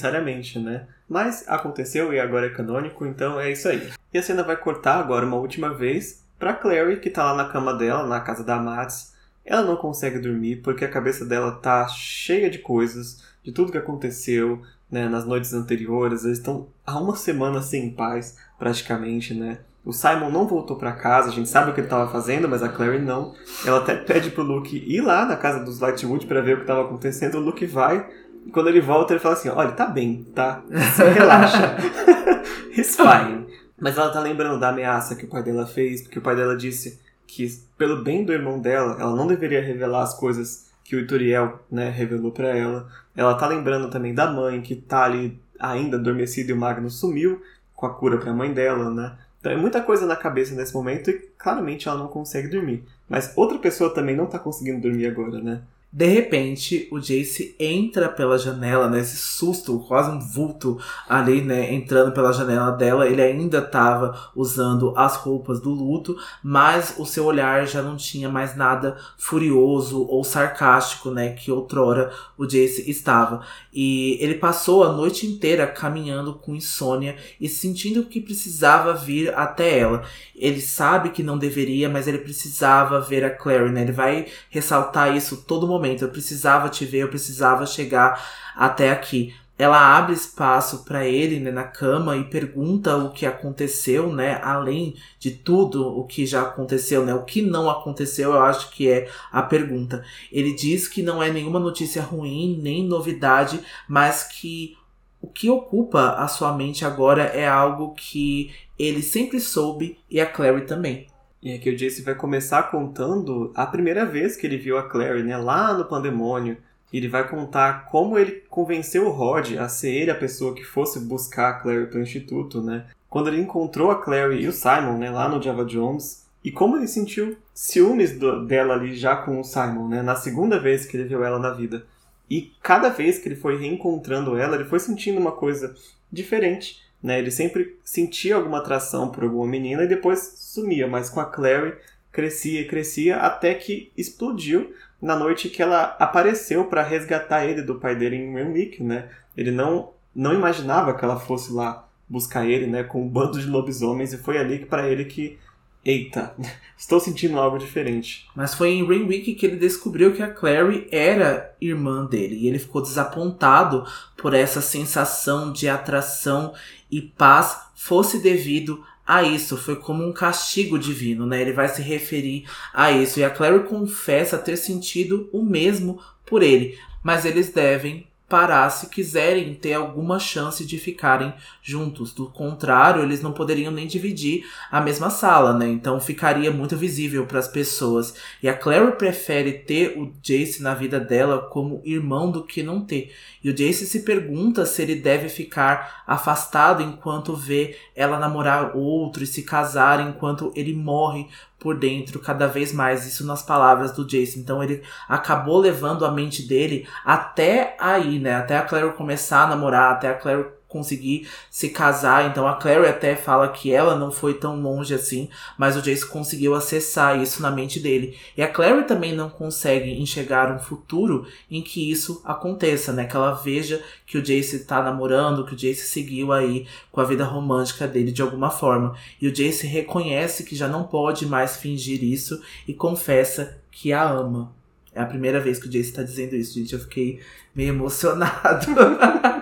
[0.01, 0.87] necessariamente, né?
[1.09, 3.91] Mas aconteceu e agora é canônico, então é isso aí.
[4.13, 7.51] E a cena vai cortar agora uma última vez para Clary, que tá lá na
[7.51, 9.13] cama dela, na casa da Mats.
[9.45, 13.79] Ela não consegue dormir porque a cabeça dela tá cheia de coisas, de tudo que
[13.79, 16.25] aconteceu, né, nas noites anteriores.
[16.25, 19.59] Eles estão há uma semana sem paz, praticamente, né?
[19.85, 22.63] O Simon não voltou para casa, a gente sabe o que ele estava fazendo, mas
[22.63, 23.35] a Clary não.
[23.65, 26.63] Ela até pede pro Luke ir lá na casa dos Lightwood para ver o que
[26.63, 27.39] estava acontecendo.
[27.39, 28.07] O Luke vai,
[28.53, 30.63] quando ele volta, ele fala assim: Olha, tá bem, tá?
[30.69, 31.77] Você relaxa.
[32.77, 33.47] It's fine.
[33.79, 36.57] Mas ela tá lembrando da ameaça que o pai dela fez, porque o pai dela
[36.57, 37.47] disse que,
[37.79, 41.89] pelo bem do irmão dela, ela não deveria revelar as coisas que o Ituriel né,
[41.89, 42.89] revelou para ela.
[43.17, 47.41] Ela tá lembrando também da mãe, que tá ali ainda adormecida e o Magnus sumiu
[47.75, 49.17] com a cura pra mãe dela, né?
[49.39, 52.85] Então é muita coisa na cabeça nesse momento e claramente ela não consegue dormir.
[53.09, 55.63] Mas outra pessoa também não tá conseguindo dormir agora, né?
[55.93, 59.01] De repente, o Jace entra pela janela, né?
[59.01, 60.79] Esse susto, quase um vulto
[61.09, 61.75] ali, né?
[61.75, 63.09] Entrando pela janela dela.
[63.09, 68.29] Ele ainda estava usando as roupas do luto, mas o seu olhar já não tinha
[68.29, 71.33] mais nada furioso ou sarcástico, né?
[71.33, 73.45] Que outrora o Jace estava.
[73.75, 79.81] E ele passou a noite inteira caminhando com insônia e sentindo que precisava vir até
[79.81, 80.05] ela.
[80.37, 83.83] Ele sabe que não deveria, mas ele precisava ver a Clary, né?
[83.83, 85.80] Ele vai ressaltar isso todo momento.
[85.87, 88.23] Eu precisava te ver, eu precisava chegar
[88.57, 94.11] até aqui ela abre espaço para ele né, na cama e pergunta o que aconteceu,
[94.11, 94.41] né?
[94.43, 97.15] Além de tudo o que já aconteceu, né?
[97.15, 100.03] O que não aconteceu, eu acho que é a pergunta.
[100.33, 104.79] Ele diz que não é nenhuma notícia ruim, nem novidade, mas que
[105.21, 110.25] o que ocupa a sua mente agora é algo que ele sempre soube e a
[110.25, 111.10] Clary também.
[111.43, 115.23] E aqui o Jace vai começar contando a primeira vez que ele viu a Clary,
[115.23, 115.39] né?
[115.39, 116.59] Lá no Pandemônio
[116.93, 121.01] ele vai contar como ele convenceu o Rod a ser ele a pessoa que fosse
[121.01, 122.87] buscar a Clary para o instituto, né?
[123.09, 126.77] Quando ele encontrou a Clary e o Simon, né, lá no Java Jones, e como
[126.77, 130.97] ele sentiu ciúmes do, dela ali já com o Simon, né, na segunda vez que
[130.97, 131.87] ele viu ela na vida.
[132.29, 135.75] E cada vez que ele foi reencontrando ela, ele foi sentindo uma coisa
[136.13, 137.19] diferente, né?
[137.19, 141.75] Ele sempre sentia alguma atração por alguma menina e depois sumia, mas com a Clary
[142.13, 147.77] crescia e crescia até que explodiu na noite que ela apareceu para resgatar ele do
[147.77, 149.09] pai dele em Renwick, né?
[149.37, 153.47] Ele não não imaginava que ela fosse lá buscar ele, né, com um bando de
[153.47, 155.39] lobisomens e foi ali que para ele que
[155.85, 156.35] eita,
[156.77, 158.29] estou sentindo algo diferente.
[158.35, 162.59] Mas foi em Renwick que ele descobriu que a Clary era irmã dele e ele
[162.59, 163.85] ficou desapontado
[164.17, 166.53] por essa sensação de atração
[166.91, 171.41] e paz fosse devido a isso, foi como um castigo divino, né?
[171.41, 173.19] Ele vai se referir a isso.
[173.19, 178.89] E a Clary confessa ter sentido o mesmo por ele, mas eles devem parar se
[178.89, 182.15] quiserem ter alguma chance de ficarem juntos.
[182.15, 185.67] Do contrário, eles não poderiam nem dividir a mesma sala, né?
[185.67, 188.15] Então ficaria muito visível para as pessoas.
[188.41, 192.81] E a Clary prefere ter o Jace na vida dela como irmão do que não
[192.81, 193.13] ter.
[193.43, 199.25] E o Jace se pergunta se ele deve ficar afastado enquanto vê ela namorar outro
[199.25, 201.27] e se casar enquanto ele morre
[201.61, 204.41] por dentro cada vez mais, isso nas palavras do Jason.
[204.41, 208.35] Então ele acabou levando a mente dele até aí, né?
[208.35, 212.31] Até a Claire começar a namorar, até a Claire conseguir se casar.
[212.31, 216.07] Então a Clary até fala que ela não foi tão longe assim, mas o Jace
[216.07, 218.17] conseguiu acessar isso na mente dele.
[218.37, 223.05] E a Clary também não consegue enxergar um futuro em que isso aconteça, né?
[223.05, 227.05] Que ela veja que o Jace tá namorando, que o Jace seguiu aí com a
[227.05, 228.95] vida romântica dele de alguma forma.
[229.21, 234.09] E o Jace reconhece que já não pode mais fingir isso e confessa que a
[234.09, 234.53] ama.
[234.95, 236.73] É a primeira vez que o Jace tá dizendo isso, gente.
[236.73, 237.21] Eu fiquei
[237.55, 238.67] meio emocionado.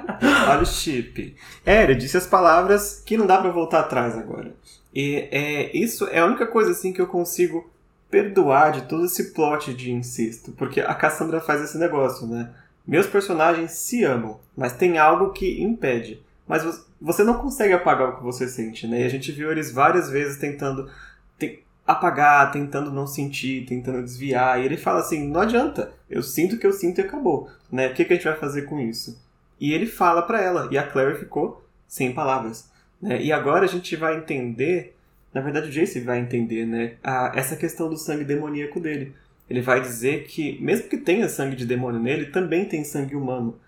[0.50, 1.36] Olha o chip.
[1.64, 4.54] É, ele disse as palavras que não dá para voltar atrás agora.
[4.94, 7.70] E é, isso é a única coisa assim que eu consigo
[8.10, 10.52] perdoar de todo esse plot de incesto.
[10.52, 12.50] Porque a Cassandra faz esse negócio, né?
[12.86, 16.22] Meus personagens se amam, mas tem algo que impede.
[16.46, 16.64] Mas
[17.00, 19.02] você não consegue apagar o que você sente, né?
[19.02, 20.90] E a gente viu eles várias vezes tentando
[21.38, 24.60] te apagar, tentando não sentir, tentando desviar.
[24.60, 27.88] E ele fala assim: não adianta, eu sinto o que eu sinto e acabou, né?
[27.88, 29.22] O que, que a gente vai fazer com isso?
[29.60, 32.70] E ele fala para ela, e a Claire ficou sem palavras.
[33.00, 33.22] Né?
[33.22, 34.94] E agora a gente vai entender,
[35.32, 36.94] na verdade o Jace vai entender, né?
[37.02, 39.14] A, essa questão do sangue demoníaco dele.
[39.48, 43.58] Ele vai dizer que, mesmo que tenha sangue de demônio nele, também tem sangue humano,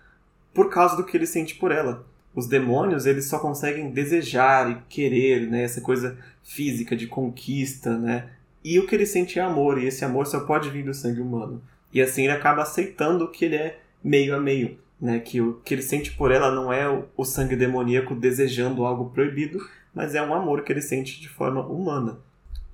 [0.53, 2.05] por causa do que ele sente por ela.
[2.35, 5.63] Os demônios, eles só conseguem desejar e querer, né?
[5.63, 8.29] Essa coisa física de conquista, né?
[8.63, 11.19] E o que ele sente é amor, e esse amor só pode vir do sangue
[11.19, 11.61] humano.
[11.91, 15.19] E assim ele acaba aceitando que ele é meio a meio né?
[15.19, 19.09] Que o que ele sente por ela não é o, o sangue demoníaco desejando algo
[19.09, 19.59] proibido,
[19.93, 22.19] mas é um amor que ele sente de forma humana.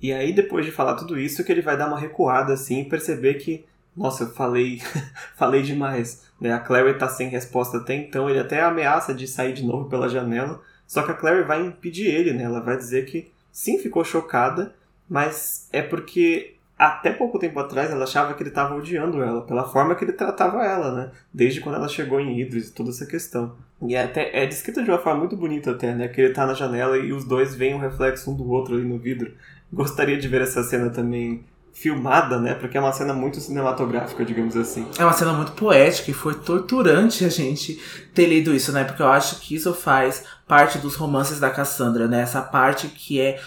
[0.00, 2.88] E aí, depois de falar tudo isso, que ele vai dar uma recuada assim e
[2.88, 3.64] perceber que,
[3.96, 4.80] nossa, eu falei,
[5.34, 6.28] falei demais.
[6.40, 6.52] Né?
[6.52, 10.08] A Clary tá sem resposta até então, ele até ameaça de sair de novo pela
[10.08, 12.44] janela, só que a Clary vai impedir ele, né?
[12.44, 14.74] Ela vai dizer que sim, ficou chocada,
[15.08, 19.64] mas é porque até pouco tempo atrás ela achava que ele estava odiando ela, pela
[19.64, 21.10] forma que ele tratava ela, né?
[21.34, 23.56] Desde quando ela chegou em Idris e toda essa questão.
[23.82, 26.06] E é, até, é descrito de uma forma muito bonita até, né?
[26.06, 28.84] Que ele tá na janela e os dois veem um reflexo um do outro ali
[28.84, 29.32] no vidro.
[29.72, 32.54] Gostaria de ver essa cena também filmada, né?
[32.54, 34.86] Porque é uma cena muito cinematográfica, digamos assim.
[34.98, 37.80] É uma cena muito poética e foi torturante a gente
[38.12, 38.82] ter lido isso, né?
[38.82, 42.22] Porque eu acho que isso faz parte dos romances da Cassandra, né?
[42.22, 43.38] Essa parte que é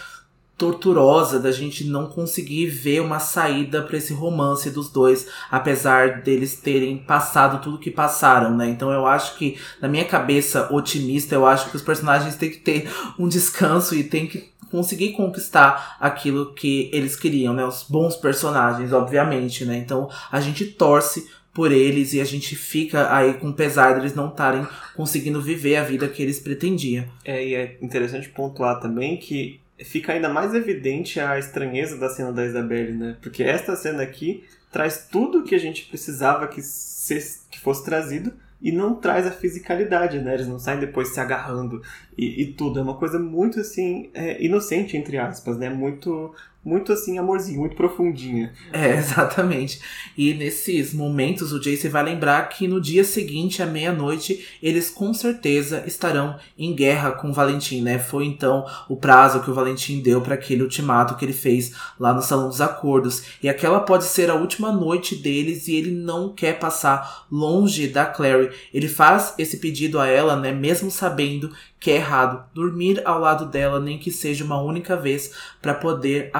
[0.62, 6.54] torturosa da gente não conseguir ver uma saída para esse romance dos dois, apesar deles
[6.54, 8.68] terem passado tudo que passaram, né?
[8.68, 12.58] Então eu acho que na minha cabeça otimista, eu acho que os personagens têm que
[12.58, 12.88] ter
[13.18, 17.64] um descanso e têm que conseguir conquistar aquilo que eles queriam, né?
[17.64, 19.76] Os bons personagens, obviamente, né?
[19.76, 24.28] Então a gente torce por eles e a gente fica aí com pesar deles não
[24.28, 27.04] estarem conseguindo viver a vida que eles pretendiam.
[27.24, 32.32] É, e é interessante pontuar também que fica ainda mais evidente a estranheza da cena
[32.32, 33.16] da Isabelle, né?
[33.20, 37.84] Porque esta cena aqui traz tudo o que a gente precisava que, se, que fosse
[37.84, 40.34] trazido e não traz a fisicalidade, né?
[40.34, 41.82] Eles não saem depois se agarrando
[42.16, 42.78] e, e tudo.
[42.78, 45.68] É uma coisa muito, assim, é, inocente, entre aspas, né?
[45.68, 48.52] Muito muito assim, amorzinho, muito profundinha.
[48.72, 49.80] É, exatamente.
[50.16, 55.12] E nesses momentos o Jace vai lembrar que no dia seguinte, à meia-noite, eles com
[55.12, 57.98] certeza estarão em guerra com o Valentim, né?
[57.98, 62.14] Foi então o prazo que o Valentim deu para aquele ultimato que ele fez lá
[62.14, 63.24] no Salão dos Acordos.
[63.42, 68.06] E aquela pode ser a última noite deles e ele não quer passar longe da
[68.06, 68.50] Clary.
[68.72, 70.52] Ele faz esse pedido a ela, né?
[70.52, 71.52] Mesmo sabendo
[71.82, 76.30] que é errado dormir ao lado dela, nem que seja uma única vez, para poder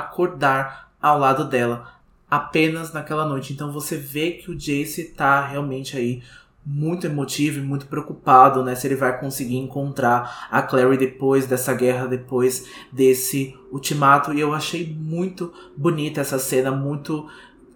[1.01, 1.93] ao lado dela
[2.31, 3.53] apenas naquela noite.
[3.53, 6.23] Então você vê que o Jace tá realmente aí
[6.65, 11.75] muito emotivo e muito preocupado, né, se ele vai conseguir encontrar a Clary depois dessa
[11.75, 14.33] guerra, depois desse ultimato.
[14.33, 17.29] E eu achei muito bonita essa cena, muito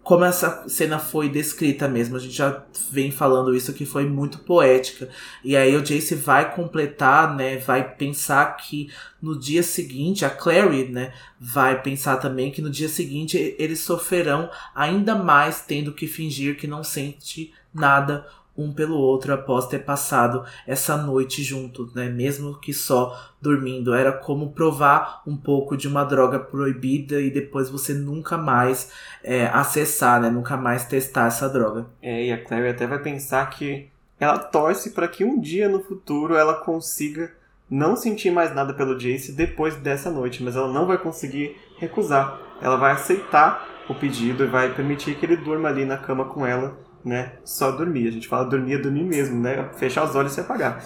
[0.07, 2.15] como essa cena foi descrita mesmo.
[2.15, 5.09] A gente já vem falando isso que foi muito poética.
[5.43, 8.89] E aí o Jace vai completar, né, vai pensar que
[9.21, 14.49] no dia seguinte, a Clary, né, vai pensar também que no dia seguinte eles sofrerão
[14.73, 18.25] ainda mais tendo que fingir que não sente nada
[18.57, 22.09] um pelo outro após ter passado essa noite juntos, né?
[22.09, 23.95] Mesmo que só dormindo.
[23.95, 28.91] Era como provar um pouco de uma droga proibida e depois você nunca mais
[29.23, 30.31] é, acessar, né?
[30.31, 31.87] Nunca mais testar essa droga.
[32.01, 33.89] É, e a Clary até vai pensar que
[34.19, 37.31] ela torce para que um dia no futuro ela consiga
[37.69, 42.41] não sentir mais nada pelo Jace depois dessa noite, mas ela não vai conseguir recusar.
[42.63, 46.47] Ela vai aceitar o pedido e vai permitir que ele durma ali na cama com
[46.47, 46.77] ela
[47.07, 47.33] né?
[47.45, 48.09] Só dormir.
[48.09, 49.71] A gente fala dormir é dormir mesmo, né?
[49.79, 50.83] Fechar os olhos e apagar.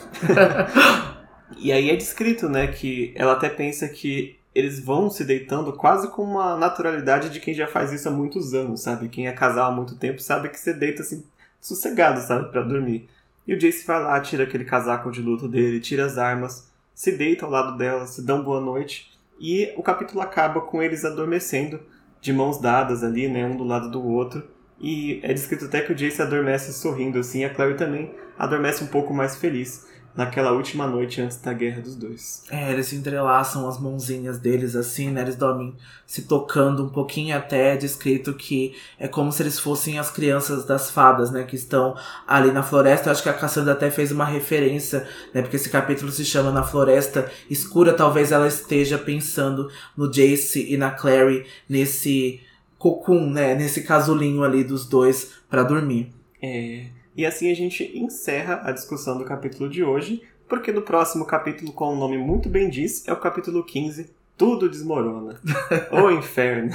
[1.56, 6.08] e aí é descrito, né, que ela até pensa que eles vão se deitando quase
[6.08, 9.08] com uma naturalidade de quem já faz isso há muitos anos, sabe?
[9.08, 11.24] Quem é casal há muito tempo sabe que você deita assim,
[11.60, 12.50] sossegado, sabe?
[12.50, 13.08] para dormir.
[13.46, 17.16] E o Jace vai lá, tira aquele casaco de luto dele, tira as armas, se
[17.16, 19.10] deita ao lado dela, se dão boa noite.
[19.40, 21.80] E o capítulo acaba com eles adormecendo,
[22.20, 23.46] de mãos dadas ali, né?
[23.46, 24.42] Um do lado do outro.
[24.80, 28.82] E é descrito até que o Jace adormece sorrindo assim, e a Clary também adormece
[28.82, 29.86] um pouco mais feliz.
[30.14, 32.42] naquela última noite antes da guerra dos dois.
[32.50, 35.22] É, eles se entrelaçam as mãozinhas deles assim, né?
[35.22, 35.74] Eles dormem
[36.06, 40.64] se tocando um pouquinho até é descrito que é como se eles fossem as crianças
[40.64, 41.44] das fadas, né?
[41.44, 43.08] Que estão ali na floresta.
[43.08, 45.42] Eu acho que a Cassandra até fez uma referência, né?
[45.42, 47.92] Porque esse capítulo se chama Na Floresta Escura.
[47.92, 52.40] Talvez ela esteja pensando no Jace e na Clary nesse
[52.80, 53.54] cocum, né?
[53.54, 56.10] Nesse casulinho ali dos dois para dormir.
[56.42, 56.86] É.
[57.14, 61.72] E assim a gente encerra a discussão do capítulo de hoje, porque no próximo capítulo,
[61.72, 65.38] como o nome muito bem diz, é o capítulo 15, Tudo Desmorona.
[65.92, 66.74] o inferno.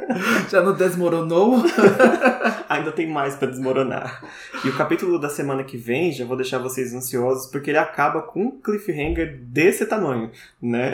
[0.50, 1.62] Já não desmoronou?
[2.68, 4.22] Ainda tem mais para desmoronar.
[4.62, 8.20] E o capítulo da semana que vem, já vou deixar vocês ansiosos, porque ele acaba
[8.20, 10.30] com um cliffhanger desse tamanho,
[10.60, 10.92] né?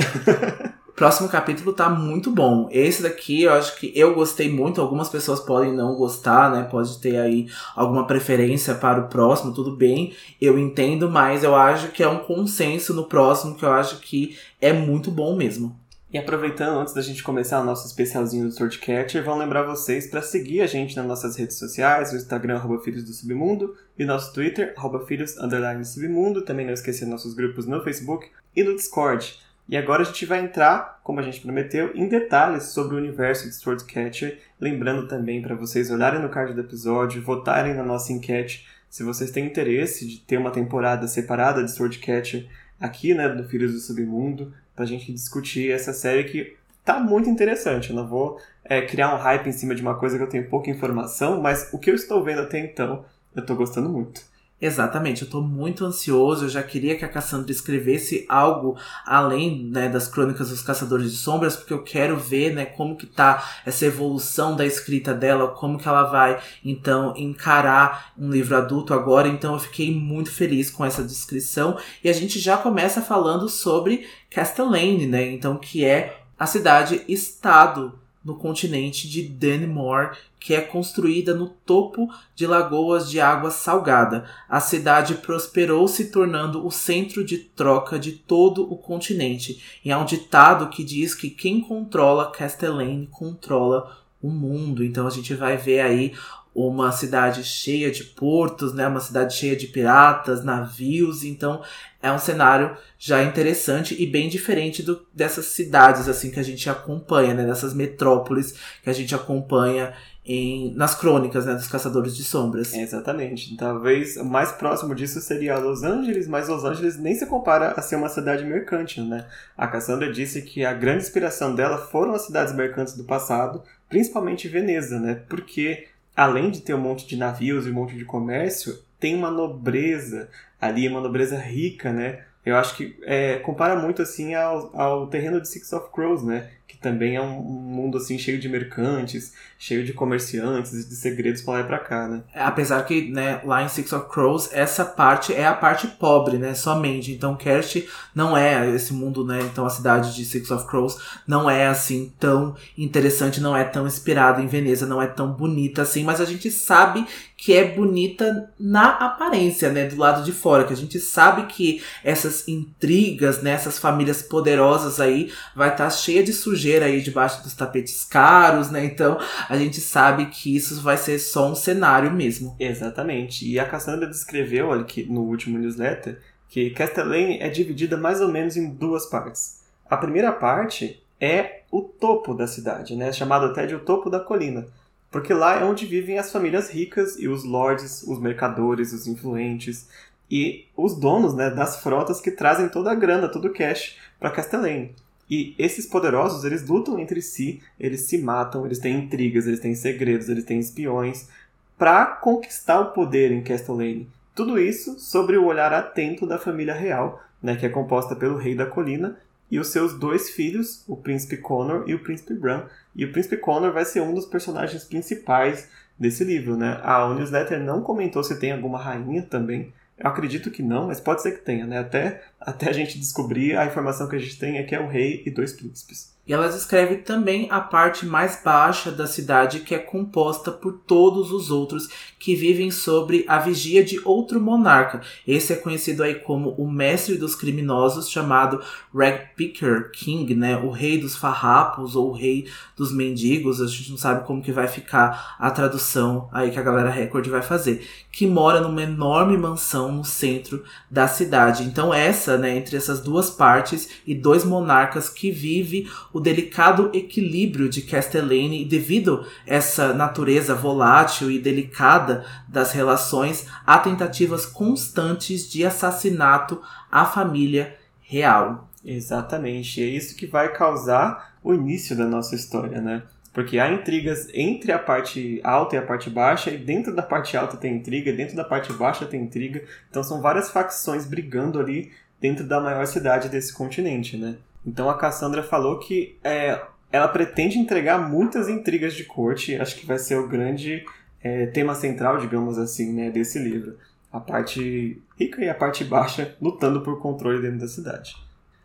[0.94, 2.68] Próximo capítulo tá muito bom.
[2.70, 4.80] Esse daqui eu acho que eu gostei muito.
[4.80, 6.62] Algumas pessoas podem não gostar, né?
[6.70, 10.14] Pode ter aí alguma preferência para o próximo, tudo bem.
[10.40, 14.38] Eu entendo, mas eu acho que é um consenso no próximo que eu acho que
[14.60, 15.76] é muito bom mesmo.
[16.12, 20.22] E aproveitando, antes da gente começar o nosso especialzinho do Swordcatcher, vamos lembrar vocês para
[20.22, 24.32] seguir a gente nas nossas redes sociais, o Instagram, arroba Filhos do Submundo, e nosso
[24.32, 26.42] Twitter, arroba Filhos, Submundo.
[26.42, 29.42] Também não esquecer nossos grupos no Facebook e no Discord.
[29.68, 33.48] E agora a gente vai entrar, como a gente prometeu, em detalhes sobre o universo
[33.48, 38.66] de Swordcatcher, lembrando também para vocês olharem no card do episódio, votarem na nossa enquete
[38.90, 42.46] se vocês têm interesse de ter uma temporada separada de Swordcatcher
[42.78, 47.90] aqui, né, do Filhos do Submundo, pra gente discutir essa série que tá muito interessante.
[47.90, 50.48] Eu não vou é, criar um hype em cima de uma coisa que eu tenho
[50.48, 53.04] pouca informação, mas o que eu estou vendo até então,
[53.34, 54.20] eu tô gostando muito.
[54.60, 59.88] Exatamente, eu tô muito ansioso, eu já queria que a Cassandra escrevesse algo além né,
[59.88, 63.84] das crônicas dos Caçadores de Sombras, porque eu quero ver né, como que tá essa
[63.84, 69.54] evolução da escrita dela, como que ela vai, então, encarar um livro adulto agora, então
[69.54, 75.06] eu fiquei muito feliz com essa descrição, e a gente já começa falando sobre Castellane,
[75.06, 82.08] né, então, que é a cidade-estado no continente de Dannemore, que é construída no topo
[82.34, 84.24] de lagoas de água salgada.
[84.48, 89.62] A cidade prosperou, se tornando o centro de troca de todo o continente.
[89.84, 94.82] E há um ditado que diz que quem controla Castellane controla o mundo.
[94.82, 96.12] Então a gente vai ver aí
[96.54, 101.60] uma cidade cheia de portos, né, uma cidade cheia de piratas, navios, então
[102.00, 106.70] é um cenário já interessante e bem diferente do, dessas cidades assim que a gente
[106.70, 109.92] acompanha, né, dessas metrópoles que a gente acompanha
[110.24, 112.72] em, nas crônicas né, dos Caçadores de Sombras.
[112.72, 113.56] Exatamente.
[113.56, 117.82] Talvez o mais próximo disso seria Los Angeles, mas Los Angeles nem se compara a
[117.82, 119.26] ser uma cidade mercantil, né?
[119.56, 124.48] A Cassandra disse que a grande inspiração dela foram as cidades mercantes do passado, principalmente
[124.48, 125.22] Veneza, né?
[125.28, 129.30] Porque além de ter um monte de navios e um monte de comércio, tem uma
[129.30, 130.28] nobreza
[130.60, 132.24] ali, uma nobreza rica, né?
[132.44, 136.50] Eu acho que é, compara muito assim ao, ao terreno de Six of Crows, né?
[136.66, 141.42] Que também é um, mundo assim cheio de mercantes, cheio de comerciantes e de segredos
[141.42, 142.22] para lá e para cá, né?
[142.34, 146.54] Apesar que, né, lá em Six of Crows, essa parte é a parte pobre, né,
[146.54, 147.12] somente.
[147.12, 147.84] Então, Kerst
[148.14, 152.12] não é esse mundo, né, então a cidade de Six of Crows não é assim
[152.18, 156.24] tão interessante, não é tão inspirada em Veneza, não é tão bonita assim, mas a
[156.24, 157.06] gente sabe
[157.36, 161.82] que é bonita na aparência, né, do lado de fora, que a gente sabe que
[162.02, 167.42] essas intrigas, né, essas famílias poderosas aí vai estar tá cheia de sujeira aí debaixo
[167.42, 168.84] dos tapetes caros, né?
[168.84, 172.54] Então, a gente sabe que isso vai ser só um cenário mesmo.
[172.58, 173.48] Exatamente.
[173.48, 178.56] E a Cassandra descreveu aqui no último newsletter que Castellane é dividida mais ou menos
[178.56, 179.64] em duas partes.
[179.90, 183.12] A primeira parte é o topo da cidade, né?
[183.12, 184.66] chamado até de o topo da colina.
[185.10, 189.88] Porque lá é onde vivem as famílias ricas e os lords, os mercadores, os influentes
[190.30, 194.30] e os donos né, das frotas que trazem toda a grana, todo o cash para
[194.30, 194.94] Castellane.
[195.34, 199.74] E esses poderosos, eles lutam entre si, eles se matam, eles têm intrigas, eles têm
[199.74, 201.28] segredos, eles têm espiões
[201.76, 204.08] para conquistar o poder em Castellane.
[204.32, 208.54] Tudo isso sobre o olhar atento da família real, né, que é composta pelo rei
[208.54, 209.18] da colina
[209.50, 212.66] e os seus dois filhos, o príncipe Connor e o príncipe Bran.
[212.94, 215.68] E o príncipe Connor vai ser um dos personagens principais
[215.98, 216.80] desse livro, né?
[216.84, 221.22] A newsletter não comentou se tem alguma rainha também, eu acredito que não, mas pode
[221.22, 221.78] ser que tenha, né?
[221.78, 224.88] Até, até a gente descobrir, a informação que a gente tem é que é o
[224.88, 226.13] rei e dois príncipes.
[226.26, 231.30] E ela descreve também a parte mais baixa da cidade, que é composta por todos
[231.30, 235.02] os outros que vivem sobre a vigia de outro monarca.
[235.28, 238.62] Esse é conhecido aí como o mestre dos criminosos, chamado
[238.94, 240.56] Ragpicker King, né?
[240.56, 243.60] O rei dos farrapos ou o rei dos mendigos.
[243.60, 247.28] A gente não sabe como que vai ficar a tradução aí que a galera Record
[247.28, 247.86] vai fazer.
[248.10, 251.64] Que mora numa enorme mansão no centro da cidade.
[251.64, 257.68] Então essa, né, entre essas duas partes e dois monarcas que vive o delicado equilíbrio
[257.68, 265.66] de Castellane e devido essa natureza volátil e delicada das relações, há tentativas constantes de
[265.66, 268.70] assassinato à família real.
[268.84, 273.02] Exatamente, é isso que vai causar o início da nossa história, né?
[273.32, 277.36] Porque há intrigas entre a parte alta e a parte baixa, e dentro da parte
[277.36, 279.64] alta tem intriga, dentro da parte baixa tem intriga.
[279.90, 281.90] Então são várias facções brigando ali
[282.20, 284.36] dentro da maior cidade desse continente, né?
[284.66, 286.60] Então a Cassandra falou que é,
[286.90, 290.84] ela pretende entregar muitas intrigas de corte, acho que vai ser o grande
[291.22, 293.76] é, tema central, digamos assim, né, desse livro.
[294.12, 298.14] A parte rica e a parte baixa lutando por controle dentro da cidade.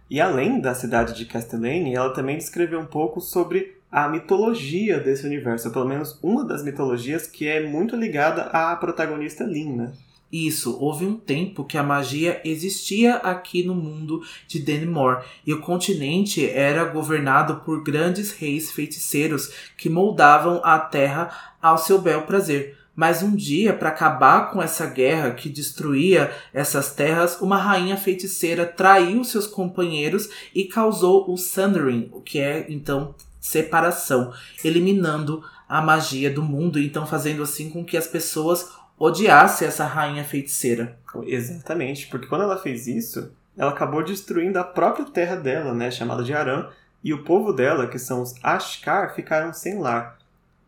[0.09, 5.25] E além da cidade de Castellane, ela também descreveu um pouco sobre a mitologia desse
[5.25, 9.93] universo, pelo menos uma das mitologias que é muito ligada à protagonista Lin, né?
[10.31, 15.61] Isso, houve um tempo que a magia existia aqui no mundo de Denimore e o
[15.61, 22.77] continente era governado por grandes reis feiticeiros que moldavam a terra ao seu bel prazer.
[22.95, 28.65] Mas um dia, para acabar com essa guerra que destruía essas terras, uma rainha feiticeira
[28.65, 36.29] traiu seus companheiros e causou o Sundering, o que é então separação, eliminando a magia
[36.29, 38.69] do mundo, então fazendo assim com que as pessoas
[38.99, 40.97] odiasse essa rainha feiticeira.
[41.23, 46.21] Exatamente, porque quando ela fez isso, ela acabou destruindo a própria terra dela, né, chamada
[46.21, 46.69] de Aram,
[47.01, 50.17] e o povo dela, que são os Ashkar, ficaram sem lar.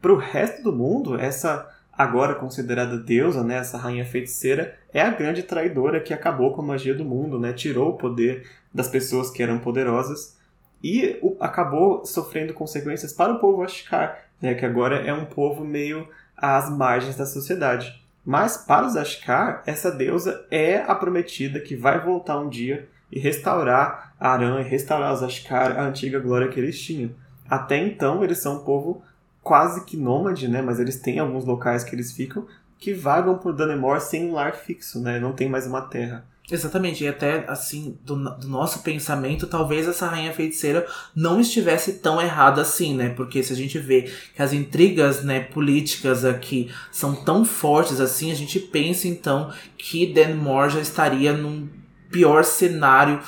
[0.02, 5.12] Para o resto do mundo, essa agora considerada deusa, né, essa rainha feiticeira, é a
[5.12, 9.30] grande traidora que acabou com a magia do mundo, né, tirou o poder das pessoas
[9.30, 10.38] que eram poderosas
[10.82, 16.08] e acabou sofrendo consequências para o povo Ashkar, né, que agora é um povo meio
[16.36, 18.01] às margens da sociedade.
[18.26, 23.20] Mas para os Ashkar, essa deusa é a prometida que vai voltar um dia e
[23.20, 27.12] restaurar Arã e restaurar os Ashkar a antiga glória que eles tinham.
[27.50, 29.04] Até então, eles são um povo
[29.42, 30.62] quase que nômade, né?
[30.62, 32.46] Mas eles têm alguns locais que eles ficam
[32.78, 35.20] que vagam por Danemor sem um lar fixo, né?
[35.20, 36.26] Não tem mais uma terra.
[36.52, 40.86] Exatamente, e até assim, do, do, nosso pensamento, talvez essa rainha feiticeira
[41.16, 43.10] não estivesse tão errada assim, né?
[43.10, 48.34] Porque se a gente vê que as intrigas né, políticas aqui são tão fortes assim,
[48.34, 51.70] a gente pensa então que Denmore já estaria num
[52.12, 53.22] pior cenário,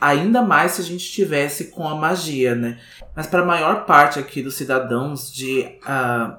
[0.00, 2.80] ainda mais se a gente estivesse com a magia, né?
[3.14, 6.34] Mas para a maior parte aqui dos cidadãos de uh,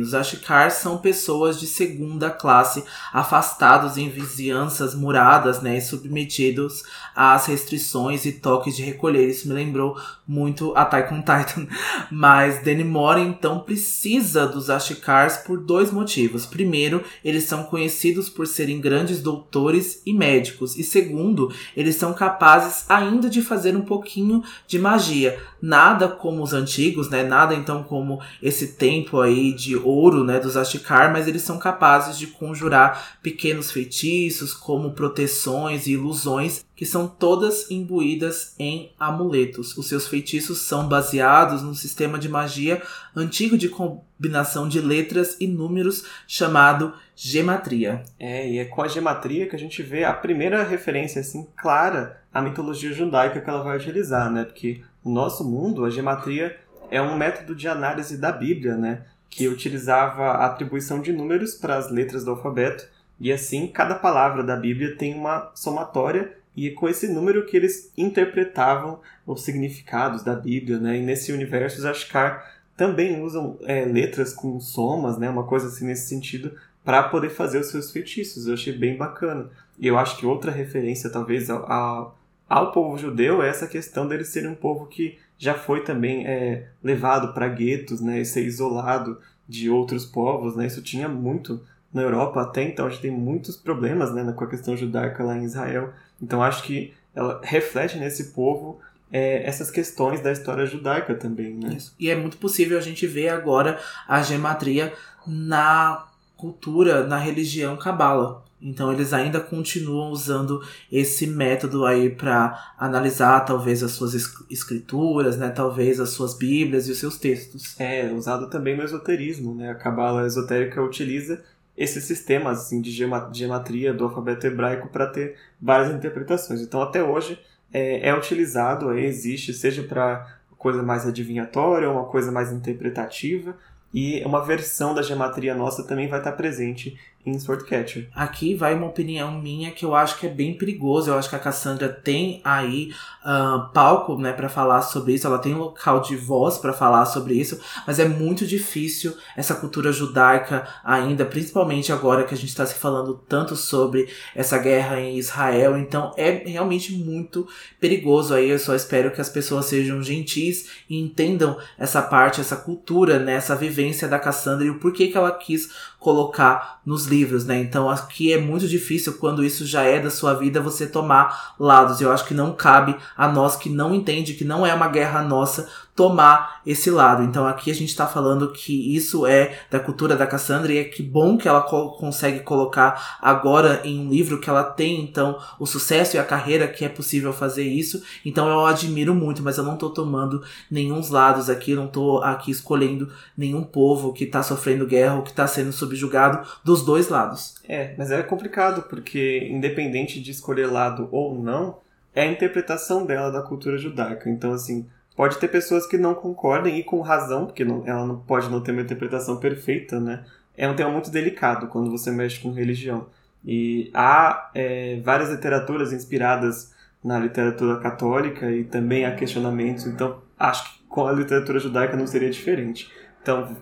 [0.00, 2.82] Os Ashikar são pessoas de segunda classe,
[3.12, 6.82] afastados em vizinhanças muradas, né, e submetidos
[7.14, 9.28] às restrições e toques de recolher.
[9.28, 9.96] Isso me lembrou
[10.26, 11.66] muito Attack on Titan.
[12.10, 16.46] Mas Denimore então precisa dos Ashikars por dois motivos.
[16.46, 20.78] Primeiro, eles são conhecidos por serem grandes doutores e médicos.
[20.78, 25.38] E segundo, eles são capazes ainda de fazer um pouquinho de magia.
[25.60, 27.22] Nada como os antigos, né?
[27.22, 32.18] Nada então como esse tempo aí de ouro, né, dos Ashikar, mas eles são capazes
[32.18, 39.76] de conjurar pequenos feitiços, como proteções e ilusões, que são todas imbuídas em amuletos.
[39.76, 42.82] Os seus feitiços são baseados num sistema de magia
[43.16, 48.02] antigo de combinação de letras e números chamado gematria.
[48.18, 52.20] É, e é com a gematria que a gente vê a primeira referência assim clara
[52.32, 54.44] à mitologia judaica que ela vai utilizar, né?
[54.44, 56.58] Porque no nosso mundo a gematria
[56.90, 59.04] é um método de análise da Bíblia, né?
[59.32, 62.86] Que utilizava a atribuição de números para as letras do alfabeto,
[63.18, 67.56] e assim cada palavra da Bíblia tem uma somatória e é com esse número que
[67.56, 70.98] eles interpretavam os significados da Bíblia, né?
[70.98, 75.30] E nesse universo os Ashkar também usam é, letras com somas, né?
[75.30, 76.54] Uma coisa assim nesse sentido
[76.84, 78.46] para poder fazer os seus feitiços.
[78.46, 79.48] Eu achei bem bacana.
[79.78, 84.06] E eu acho que outra referência talvez ao, ao, ao povo judeu é essa questão
[84.06, 88.44] deles serem um povo que já foi também é, levado para guetos, né, e ser
[88.44, 89.18] isolado
[89.48, 91.60] de outros povos, né, isso tinha muito
[91.92, 95.36] na Europa até então, a gente tem muitos problemas, né, com a questão judaica lá
[95.36, 98.78] em Israel, então acho que ela reflete nesse povo
[99.10, 101.74] é, essas questões da história judaica também, né.
[101.76, 101.92] Isso.
[101.98, 104.92] E é muito possível a gente ver agora a gematria
[105.26, 108.41] na cultura, na religião cabala.
[108.62, 114.14] Então eles ainda continuam usando esse método aí para analisar talvez as suas
[114.48, 117.78] escrituras, né, talvez as suas bíblias e os seus textos.
[117.78, 119.70] É, usado também no esoterismo, né?
[119.70, 121.42] A cabala esotérica utiliza
[121.76, 122.90] esses sistemas assim, de
[123.32, 126.60] gematria do alfabeto hebraico para ter várias interpretações.
[126.60, 127.38] Então até hoje
[127.72, 133.56] é, é utilizado, existe, seja para coisa mais adivinhatória, uma coisa mais interpretativa,
[133.92, 138.08] e uma versão da gematria nossa também vai estar presente em Swordcatcher.
[138.14, 141.08] Aqui vai uma opinião minha que eu acho que é bem perigoso.
[141.08, 142.92] Eu acho que a Cassandra tem aí
[143.24, 145.26] uh, palco, né, para falar sobre isso.
[145.26, 149.92] Ela tem local de voz para falar sobre isso, mas é muito difícil essa cultura
[149.92, 155.16] judaica ainda, principalmente agora que a gente está se falando tanto sobre essa guerra em
[155.16, 155.78] Israel.
[155.78, 157.46] Então é realmente muito
[157.80, 158.34] perigoso.
[158.34, 163.20] Aí eu só espero que as pessoas sejam gentis e entendam essa parte, essa cultura,
[163.20, 165.70] né, essa vivência da Cassandra e o porquê que ela quis
[166.02, 167.60] colocar nos livros, né?
[167.60, 172.00] Então aqui é muito difícil quando isso já é da sua vida você tomar lados.
[172.00, 175.22] Eu acho que não cabe a nós que não entende que não é uma guerra
[175.22, 177.22] nossa tomar esse lado.
[177.22, 180.84] Então aqui a gente está falando que isso é da cultura da Cassandra e é
[180.84, 185.38] que bom que ela co consegue colocar agora em um livro que ela tem então
[185.58, 188.02] o sucesso e a carreira que é possível fazer isso.
[188.24, 192.50] Então eu admiro muito, mas eu não tô tomando nenhum lados aqui, não tô aqui
[192.50, 197.56] escolhendo nenhum povo que tá sofrendo guerra ou que tá sendo subjugado dos dois lados.
[197.68, 201.78] É, mas é complicado porque independente de escolher lado ou não,
[202.14, 204.30] é a interpretação dela da cultura judaica.
[204.30, 204.86] Então assim,
[205.22, 208.60] Pode ter pessoas que não concordem e com razão, porque não, ela não pode não
[208.60, 210.24] ter uma interpretação perfeita, né?
[210.56, 213.06] É um tema muito delicado quando você mexe com religião.
[213.44, 220.64] E há é, várias literaturas inspiradas na literatura católica e também há questionamentos, então acho
[220.64, 222.90] que com a literatura judaica não seria diferente.
[223.22, 223.56] Então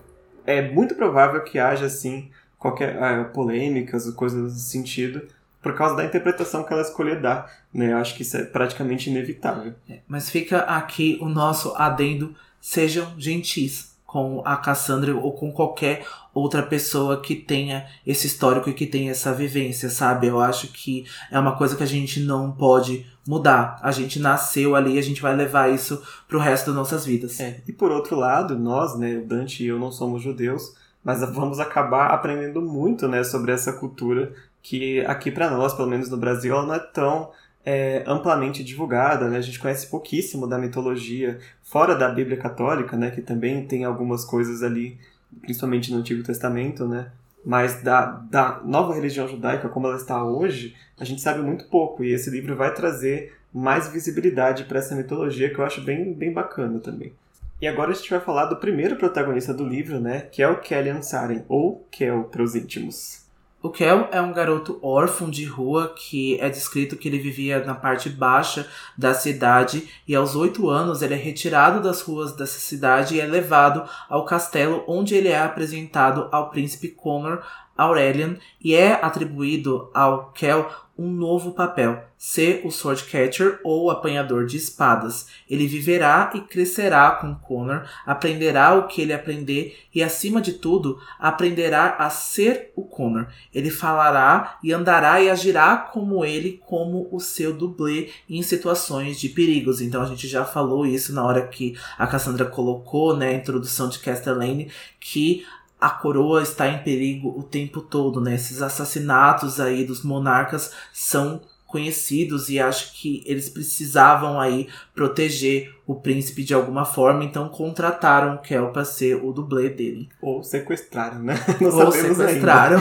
[0.47, 5.27] é muito provável que haja, assim, qualquer é, polêmicas ou coisas desse sentido,
[5.61, 7.51] por causa da interpretação que ela escolher dar.
[7.73, 7.93] Né?
[7.93, 9.73] Eu acho que isso é praticamente inevitável.
[9.89, 16.05] É, mas fica aqui o nosso adendo: sejam gentis com a Cassandra ou com qualquer
[16.33, 20.27] outra pessoa que tenha esse histórico e que tenha essa vivência, sabe?
[20.27, 23.79] Eu acho que é uma coisa que a gente não pode mudar.
[23.81, 27.39] A gente nasceu ali e a gente vai levar isso pro resto das nossas vidas.
[27.39, 27.61] É.
[27.65, 31.61] E por outro lado, nós, né, o Dante e eu não somos judeus, mas vamos
[31.61, 36.53] acabar aprendendo muito, né, sobre essa cultura que aqui para nós, pelo menos no Brasil,
[36.53, 37.31] ela não é tão
[37.65, 39.37] é, amplamente divulgada, né?
[39.37, 43.11] A gente conhece pouquíssimo da mitologia fora da Bíblia Católica, né?
[43.11, 44.97] Que também tem algumas coisas ali,
[45.41, 47.11] principalmente no Antigo Testamento, né?
[47.43, 52.03] Mas da, da nova religião judaica, como ela está hoje, a gente sabe muito pouco.
[52.03, 56.31] E esse livro vai trazer mais visibilidade para essa mitologia, que eu acho bem, bem
[56.31, 57.13] bacana também.
[57.59, 60.21] E agora a gente vai falar do primeiro protagonista do livro, né?
[60.31, 63.20] Que é o Kellyan Saren, ou Kel para os íntimos.
[63.63, 67.75] O Kel é um garoto órfão de rua que é descrito que ele vivia na
[67.75, 73.15] parte baixa da cidade e aos oito anos ele é retirado das ruas dessa cidade
[73.15, 77.43] e é levado ao castelo onde ele é apresentado ao príncipe Connor
[77.77, 80.69] Aurelian e é atribuído ao Kel
[81.01, 85.27] um novo papel, ser o Swordcatcher ou apanhador de espadas.
[85.49, 90.99] Ele viverá e crescerá com Connor, aprenderá o que ele aprender e, acima de tudo,
[91.17, 93.25] aprenderá a ser o Connor.
[93.53, 99.29] Ele falará e andará e agirá como ele, como o seu dublê em situações de
[99.29, 99.81] perigos.
[99.81, 103.89] Então a gente já falou isso na hora que a Cassandra colocou, né, a introdução
[103.89, 104.69] de Castellane,
[104.99, 105.43] que
[105.81, 108.35] a coroa está em perigo o tempo todo, né?
[108.35, 115.95] Esses assassinatos aí dos monarcas são conhecidos e acho que eles precisavam aí proteger o
[115.95, 120.09] príncipe de alguma forma, então contrataram o Kel para ser o dublê dele.
[120.21, 121.35] Ou sequestraram, né?
[121.61, 122.79] Não Ou sequestraram.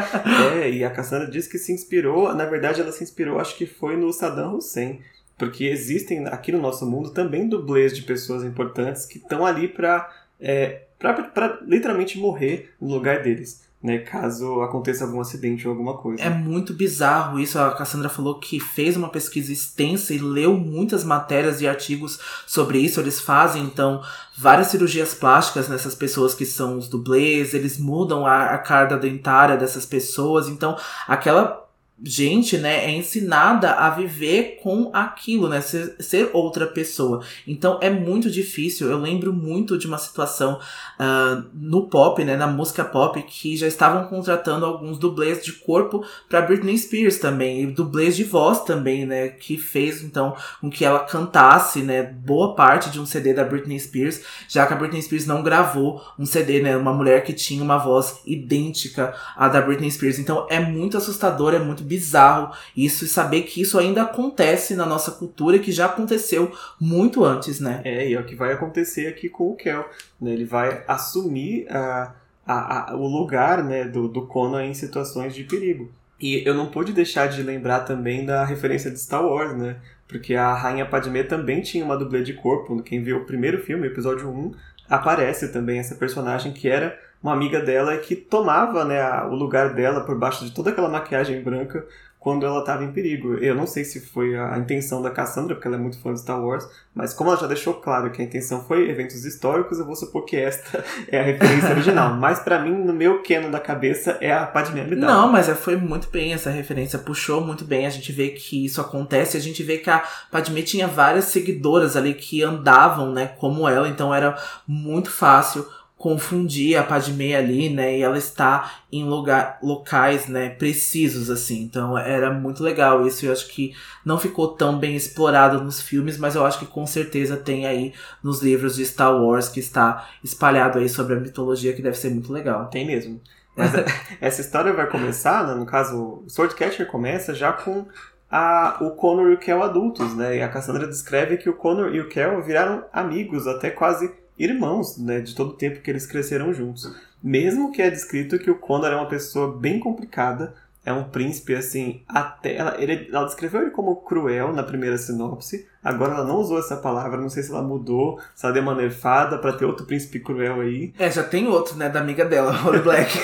[0.56, 3.66] é, e a Cassandra disse que se inspirou, na verdade ela se inspirou, acho que
[3.66, 5.00] foi no Saddam Hussein,
[5.38, 10.10] porque existem aqui no nosso mundo também dublês de pessoas importantes que estão ali para
[10.40, 13.68] é, para literalmente morrer no lugar deles.
[13.82, 16.22] Né, caso aconteça algum acidente ou alguma coisa.
[16.22, 17.58] É muito bizarro isso.
[17.58, 22.78] A Cassandra falou que fez uma pesquisa extensa e leu muitas matérias e artigos sobre
[22.78, 23.00] isso.
[23.00, 24.02] Eles fazem, então,
[24.36, 29.56] várias cirurgias plásticas nessas pessoas que são os dublês, eles mudam a, a carga dentária
[29.56, 30.46] dessas pessoas.
[30.46, 30.76] Então,
[31.08, 31.69] aquela
[32.02, 37.22] gente, né, é ensinada a viver com aquilo, né, ser, ser, outra pessoa.
[37.46, 38.90] Então é muito difícil.
[38.90, 40.58] Eu lembro muito de uma situação
[40.98, 46.04] uh, no pop, né, na música pop, que já estavam contratando alguns dublês de corpo
[46.28, 50.84] para Britney Spears também, e dublês de voz também, né, que fez então com que
[50.84, 55.02] ela cantasse, né, boa parte de um CD da Britney Spears, já que a Britney
[55.02, 59.60] Spears não gravou um CD, né, uma mulher que tinha uma voz idêntica à da
[59.60, 60.18] Britney Spears.
[60.18, 64.86] Então é muito assustador, é muito bizarro isso e saber que isso ainda acontece na
[64.86, 67.80] nossa cultura que já aconteceu muito antes, né?
[67.84, 69.84] É, e é o que vai acontecer aqui com o Kel.
[70.20, 70.30] Né?
[70.30, 72.14] Ele vai assumir a,
[72.46, 75.90] a, a, o lugar né, do, do Conan em situações de perigo.
[76.20, 79.76] E eu não pude deixar de lembrar também da referência de Star Wars, né?
[80.06, 82.80] Porque a Rainha Padmé também tinha uma dublê de corpo.
[82.82, 84.52] Quem viu o primeiro filme, episódio 1,
[84.88, 90.00] aparece também essa personagem que era uma amiga dela que tomava né, o lugar dela
[90.00, 91.86] por baixo de toda aquela maquiagem branca
[92.20, 93.34] quando ela estava em perigo.
[93.38, 96.20] Eu não sei se foi a intenção da Cassandra, porque ela é muito fã de
[96.20, 99.86] Star Wars, mas como ela já deixou claro que a intenção foi eventos históricos, eu
[99.86, 102.14] vou supor que esta é a referência original.
[102.16, 105.12] Mas para mim, no meu canon da cabeça, é a Padmé Amidala.
[105.12, 107.86] Não, mas é, foi muito bem essa referência, puxou muito bem.
[107.86, 111.96] A gente vê que isso acontece, a gente vê que a Padmé tinha várias seguidoras
[111.96, 114.36] ali que andavam, né, como ela, então era
[114.68, 115.66] muito fácil
[116.00, 117.98] confundir a Padmé ali, né?
[117.98, 121.60] E ela está em lugar, locais, né, precisos, assim.
[121.60, 123.26] Então era muito legal isso.
[123.26, 126.86] Eu acho que não ficou tão bem explorado nos filmes, mas eu acho que com
[126.86, 131.74] certeza tem aí nos livros de Star Wars que está espalhado aí sobre a mitologia,
[131.74, 132.70] que deve ser muito legal.
[132.70, 133.20] Tem mesmo.
[133.54, 133.70] Mas
[134.22, 137.86] essa história vai começar, né, no caso, o Swordcatcher começa já com
[138.30, 140.38] a, o Connor e o Kel adultos, né?
[140.38, 144.96] E a Cassandra descreve que o Connor e o Kel viraram amigos, até quase irmãos,
[144.96, 146.90] né, de todo o tempo que eles cresceram juntos.
[147.22, 150.54] Mesmo que é descrito que o Condor é uma pessoa bem complicada,
[150.84, 155.68] é um príncipe assim, até ela, ele, ela descreveu ele como cruel na primeira sinopse.
[155.84, 158.74] Agora ela não usou essa palavra, não sei se ela mudou, se ela deu uma
[158.74, 160.94] nerfada para ter outro príncipe cruel aí.
[160.98, 163.18] É, já tem outro, né, da amiga dela, Holly Black.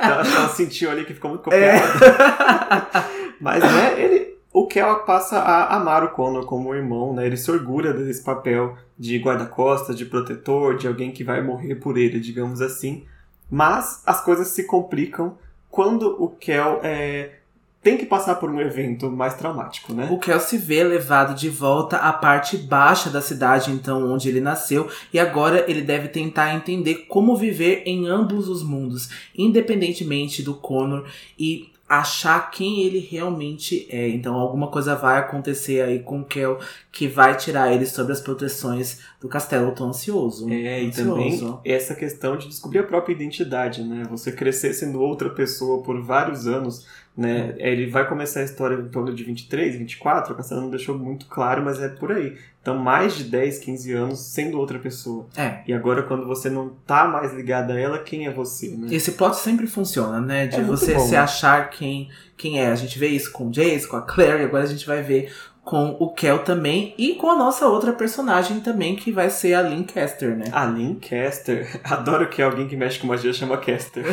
[0.00, 1.78] ela, ela sentiu ali que ficou muito copiada.
[1.78, 3.32] É.
[3.38, 7.26] Mas né, ele o Kel passa a amar o Connor como um irmão, né?
[7.26, 11.96] Ele se orgulha desse papel de guarda-costas, de protetor, de alguém que vai morrer por
[11.96, 13.04] ele, digamos assim.
[13.50, 15.36] Mas as coisas se complicam
[15.70, 17.36] quando o Kel é,
[17.82, 20.06] tem que passar por um evento mais traumático, né?
[20.10, 24.40] O Kel se vê levado de volta à parte baixa da cidade, então, onde ele
[24.40, 30.54] nasceu, e agora ele deve tentar entender como viver em ambos os mundos, independentemente do
[30.54, 31.06] Connor
[31.38, 34.08] e achar quem ele realmente é.
[34.08, 36.58] Então alguma coisa vai acontecer aí com o Kel
[36.90, 40.50] que vai tirar ele sobre as proteções do castelo tão ansioso.
[40.50, 44.04] É, e também essa questão de descobrir a própria identidade, né?
[44.10, 46.86] Você crescer sendo outra pessoa por vários anos
[47.16, 47.54] né?
[47.58, 47.72] É.
[47.72, 51.26] Ele vai começar a história em torno de 23, 24, a Cassandra não deixou muito
[51.26, 52.36] claro, mas é por aí.
[52.60, 55.26] Então, mais de 10, 15 anos sendo outra pessoa.
[55.36, 55.58] É.
[55.66, 58.86] E agora, quando você não tá mais ligado a ela, quem é você, né?
[58.90, 60.46] Esse plot sempre funciona, né?
[60.46, 62.68] De é você se achar quem, quem é.
[62.68, 65.02] A gente vê isso com o Jace, com a Claire, e agora a gente vai
[65.02, 65.32] ver
[65.64, 69.62] com o Kel também e com a nossa outra personagem também, que vai ser a
[69.62, 70.46] Lynn Caster, né?
[70.50, 71.80] A Lynn Caster.
[71.84, 74.04] Adoro que alguém que mexe com magia chama Caster.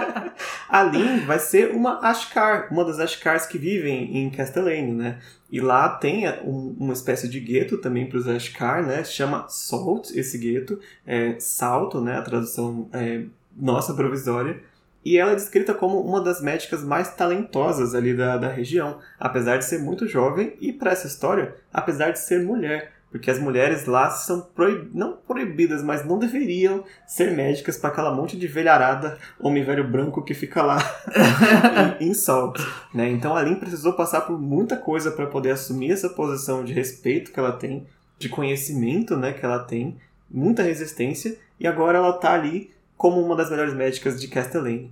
[0.68, 5.18] a Lynn vai ser uma Ashkar, uma das Ashkars que vivem em Castellane, né?
[5.50, 9.04] E lá tem um, uma espécie de gueto também para os Ashkar, né?
[9.04, 10.80] Chama Salt, esse gueto.
[11.06, 12.16] É, salto, né?
[12.16, 13.22] A tradução é,
[13.54, 14.62] nossa provisória.
[15.04, 19.56] E ela é descrita como uma das médicas mais talentosas ali da, da região, apesar
[19.56, 22.92] de ser muito jovem e, para essa história, apesar de ser mulher.
[23.10, 24.90] Porque as mulheres lá são proib...
[24.92, 30.22] não proibidas, mas não deveriam ser médicas para aquela monte de velharada, homem velho branco
[30.22, 30.78] que fica lá
[31.98, 32.60] em, em Salt.
[32.92, 33.08] Né?
[33.08, 37.32] Então a Lynn precisou passar por muita coisa para poder assumir essa posição de respeito
[37.32, 37.86] que ela tem,
[38.18, 39.96] de conhecimento né, que ela tem,
[40.30, 44.90] muita resistência, e agora ela está ali como uma das melhores médicas de Castellane.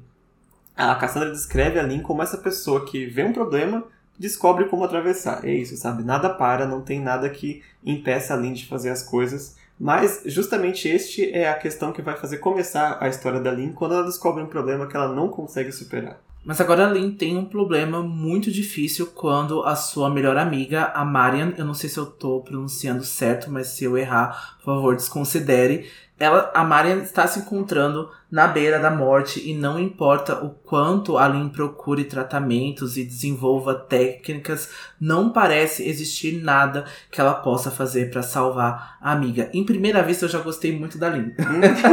[0.76, 3.84] A Cassandra descreve a Lynn como essa pessoa que vê um problema,
[4.18, 5.44] descobre como atravessar.
[5.44, 6.04] É isso, sabe?
[6.04, 9.56] Nada para, não tem nada que impeça a Lynn de fazer as coisas.
[9.78, 13.94] Mas justamente este é a questão que vai fazer começar a história da Lynn quando
[13.94, 16.18] ela descobre um problema que ela não consegue superar.
[16.46, 21.04] Mas agora a Lynn tem um problema muito difícil quando a sua melhor amiga, a
[21.04, 24.94] Marian, eu não sei se eu tô pronunciando certo, mas se eu errar, por favor,
[24.94, 30.50] desconsidere ela, a Marian está se encontrando na beira da morte e não importa o
[30.50, 34.68] quanto a Lin procure tratamentos e desenvolva técnicas,
[35.00, 39.48] não parece existir nada que ela possa fazer para salvar a amiga.
[39.54, 41.32] Em primeira vista eu já gostei muito da Lin.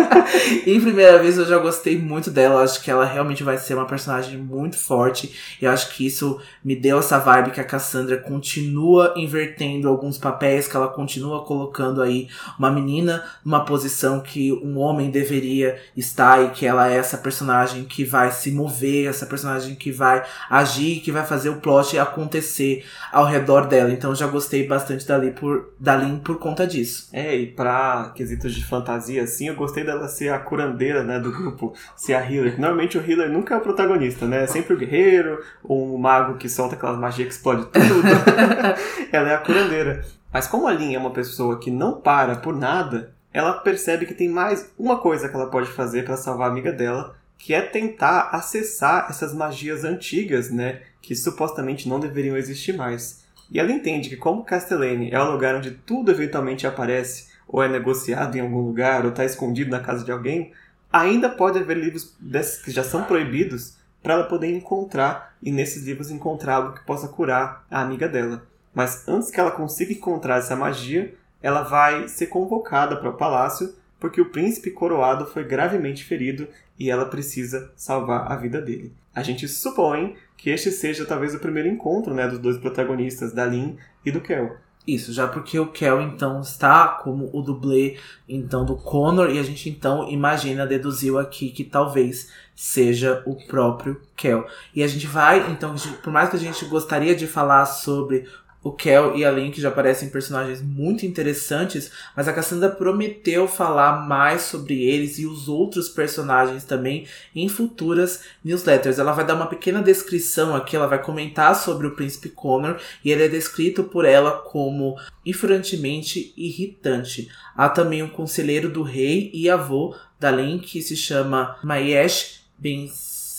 [0.66, 3.86] em primeira vista eu já gostei muito dela, acho que ela realmente vai ser uma
[3.86, 9.14] personagem muito forte e acho que isso me deu essa vibe que a Cassandra continua
[9.16, 12.28] invertendo alguns papéis, que ela continua colocando aí
[12.58, 17.84] uma menina numa posição que um homem deveria estar e que ela é essa personagem
[17.84, 22.86] que vai se mover, essa personagem que vai agir, que vai fazer o plot acontecer
[23.12, 23.92] ao redor dela.
[23.92, 27.10] Então já gostei bastante da Lin por, da Lin por conta disso.
[27.14, 31.32] É, e pra quesitos de fantasia, assim, eu gostei dela ser a curandeira, né, do
[31.32, 32.60] grupo, ser a healer.
[32.60, 34.44] Normalmente o healer nunca é o protagonista, né?
[34.44, 38.08] É sempre o guerreiro, ou o mago que solta aquelas magias que explode tudo.
[39.12, 40.04] ela é a curandeira.
[40.34, 44.14] Mas como a Lin é uma pessoa que não para por nada, ela percebe que
[44.14, 47.62] tem mais uma coisa que ela pode fazer para salvar a amiga dela, que é
[47.62, 53.24] tentar acessar essas magias antigas, né, que supostamente não deveriam existir mais.
[53.52, 57.68] E ela entende que como Castellane é o lugar onde tudo eventualmente aparece, ou é
[57.68, 60.54] negociado em algum lugar, ou está escondido na casa de alguém,
[60.92, 65.84] ainda pode haver livros desses que já são proibidos para ela poder encontrar e nesses
[65.84, 68.46] livros encontrar algo que possa curar a amiga dela.
[68.74, 71.14] Mas antes que ela consiga encontrar essa magia,
[71.44, 76.48] ela vai ser convocada para o palácio porque o príncipe coroado foi gravemente ferido
[76.80, 78.92] e ela precisa salvar a vida dele.
[79.16, 83.46] A gente supõe que este seja talvez o primeiro encontro né, dos dois protagonistas, da
[83.46, 84.58] Lin e do Kel.
[84.86, 87.98] Isso, já porque o Kel então está como o dublê
[88.28, 94.02] então do Connor e a gente então imagina, deduziu aqui que talvez seja o próprio
[94.18, 94.46] Kel.
[94.76, 98.28] E a gente vai, então, por mais que a gente gostaria de falar sobre
[98.64, 104.08] o Kel e a Link já parecem personagens muito interessantes, mas a Cassandra prometeu falar
[104.08, 109.00] mais sobre eles e os outros personagens também em futuras newsletters.
[109.00, 113.12] Ela vai dar uma pequena descrição aqui, ela vai comentar sobre o Príncipe Connor e
[113.12, 114.96] ele é descrito por ela como
[115.26, 117.30] influentemente irritante.
[117.56, 122.88] Há também um conselheiro do rei e avô da Link que se chama Maesh Ben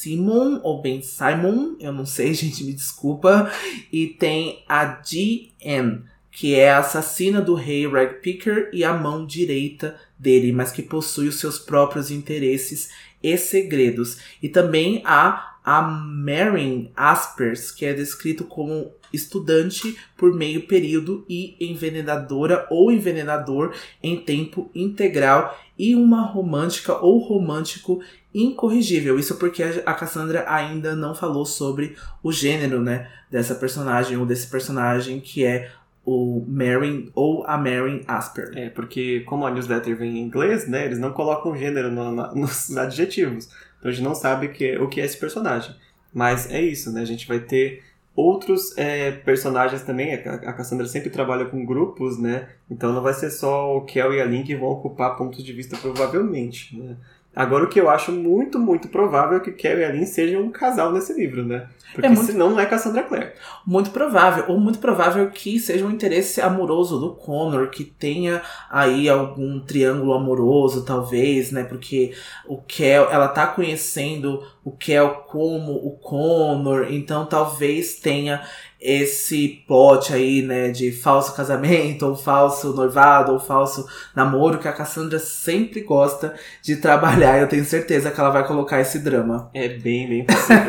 [0.04, 3.50] Simon, ou Ben Simon, eu não sei, gente, me desculpa.
[3.90, 9.96] E tem a G.N., que é a assassina do rei Ragpicker e a mão direita
[10.18, 12.90] dele, mas que possui os seus próprios interesses
[13.22, 14.18] e segredos.
[14.42, 21.56] E também há a Marin Aspers, que é descrito como estudante por meio período e
[21.58, 23.72] envenenadora ou envenenador
[24.02, 28.02] em tempo integral e uma romântica ou romântico
[28.34, 29.18] incorrigível.
[29.18, 34.48] Isso porque a Cassandra ainda não falou sobre o gênero, né, dessa personagem ou desse
[34.48, 35.70] personagem que é
[36.04, 38.50] o Marin ou a Marin Asper.
[38.54, 42.34] É, porque como a newsletter vem em inglês, né, eles não colocam gênero no, no,
[42.34, 43.48] nos adjetivos.
[43.78, 45.74] Então a gente não sabe que, é, o que é esse personagem.
[46.12, 47.00] Mas é isso, né?
[47.02, 47.82] A gente vai ter
[48.14, 50.14] outros é, personagens também.
[50.14, 52.48] A Cassandra sempre trabalha com grupos, né?
[52.70, 55.52] Então não vai ser só o Kel e a Link que vão ocupar pontos de
[55.52, 56.96] vista provavelmente, né?
[57.34, 60.50] Agora, o que eu acho muito, muito provável é que Carrie e Aline sejam um
[60.50, 61.66] casal nesse livro, né?
[61.92, 62.24] Porque é muito...
[62.24, 63.32] senão não é Cassandra Clare.
[63.66, 64.44] Muito provável.
[64.48, 70.12] Ou muito provável que seja um interesse amoroso do Connor, que tenha aí algum triângulo
[70.12, 71.64] amoroso, talvez, né?
[71.64, 72.12] Porque
[72.46, 78.42] o Kel, ela tá conhecendo o Kel como o Connor, então talvez tenha
[78.84, 84.72] esse plot aí, né, de falso casamento, ou falso noivado, ou falso namoro, que a
[84.74, 87.40] Cassandra sempre gosta de trabalhar.
[87.40, 89.50] Eu tenho certeza que ela vai colocar esse drama.
[89.54, 90.64] É bem, bem possível.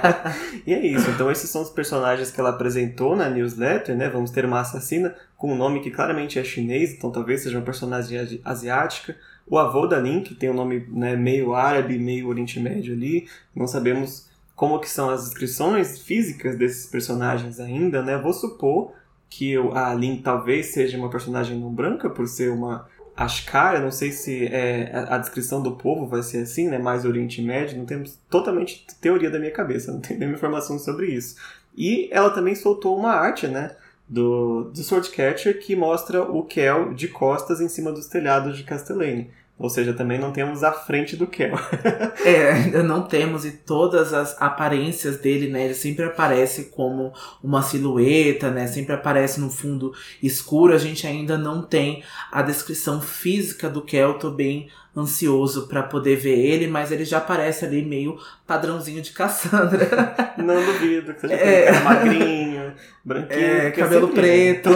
[0.66, 1.10] e é isso.
[1.10, 4.08] Então, esses são os personagens que ela apresentou na newsletter, né?
[4.08, 7.64] Vamos ter uma assassina com um nome que claramente é chinês, então talvez seja uma
[7.64, 9.14] personagem asiática.
[9.46, 13.28] O avô da Link tem um nome né, meio árabe, meio Oriente Médio ali.
[13.54, 14.27] Não sabemos
[14.58, 18.18] como que são as descrições físicas desses personagens ainda, né?
[18.18, 18.92] Vou supor
[19.30, 24.10] que a Lin talvez seja uma personagem não branca, por ser uma Ashkar, não sei
[24.10, 26.76] se é, a descrição do povo vai ser assim, né?
[26.76, 31.06] Mais Oriente Médio, não temos totalmente teoria da minha cabeça, não tenho nenhuma informação sobre
[31.06, 31.36] isso.
[31.76, 33.76] E ela também soltou uma arte, né?
[34.08, 39.30] Do, do Swordcatcher que mostra o Kel de costas em cima dos telhados de Castellane.
[39.58, 41.58] Ou seja, também não temos a frente do Kel.
[42.24, 45.64] é, não temos e todas as aparências dele, né?
[45.64, 47.12] Ele sempre aparece como
[47.42, 48.68] uma silhueta, né?
[48.68, 50.72] Sempre aparece no fundo escuro.
[50.72, 54.14] A gente ainda não tem a descrição física do Kel.
[54.14, 58.16] Tô bem ansioso para poder ver ele, mas ele já aparece ali meio
[58.46, 60.14] padrãozinho de Cassandra.
[60.38, 61.80] Não duvido, que seja é...
[61.80, 62.72] magrinho,
[63.04, 63.40] branquinho.
[63.40, 64.70] É, cabelo preto.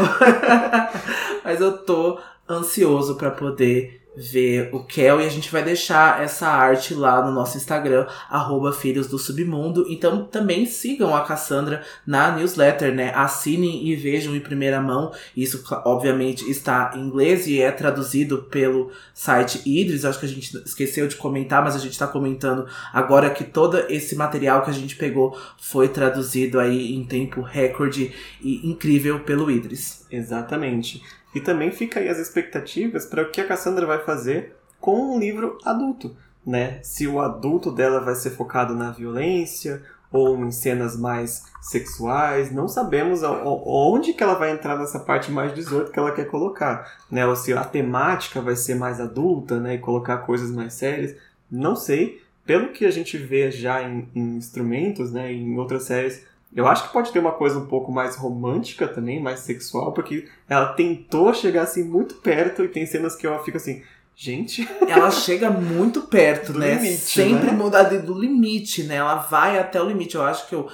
[1.44, 6.47] mas eu tô ansioso para poder ver o Kel e a gente vai deixar essa
[6.48, 9.86] arte lá no nosso Instagram, arroba Filhos do Submundo.
[9.89, 13.12] Então também sigam a Cassandra na newsletter, né?
[13.14, 15.12] Assinem e vejam em primeira mão.
[15.36, 20.05] Isso, obviamente, está em inglês e é traduzido pelo site Idris.
[20.05, 23.78] Acho que a gente esqueceu de comentar, mas a gente está comentando agora que todo
[23.89, 28.12] esse material que a gente pegou foi traduzido aí em tempo recorde
[28.43, 30.05] e incrível pelo Idris.
[30.10, 31.02] Exatamente.
[31.34, 35.18] E também fica aí as expectativas para o que a Cassandra vai fazer com um
[35.18, 36.14] livro adulto,
[36.44, 36.80] né?
[36.82, 42.68] Se o adulto dela vai ser focado na violência ou em cenas mais sexuais, não
[42.68, 47.26] sabemos onde que ela vai entrar nessa parte mais 18 que ela quer colocar, né?
[47.26, 51.16] Ou se a temática vai ser mais adulta, né, e colocar coisas mais sérias,
[51.50, 52.20] não sei.
[52.44, 56.84] Pelo que a gente vê já em, em instrumentos, né, em outras séries, eu acho
[56.84, 61.32] que pode ter uma coisa um pouco mais romântica também, mais sexual, porque ela tentou
[61.32, 63.82] chegar assim muito perto e tem cenas que eu fico assim,
[64.14, 64.68] gente.
[64.86, 66.74] Ela chega muito perto, do né?
[66.74, 67.52] Limite, Sempre né?
[67.52, 68.96] muda do limite, né?
[68.96, 70.14] Ela vai até o limite.
[70.14, 70.68] Eu acho que o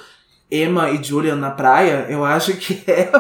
[0.50, 3.10] Emma e Julian na praia, eu acho que é.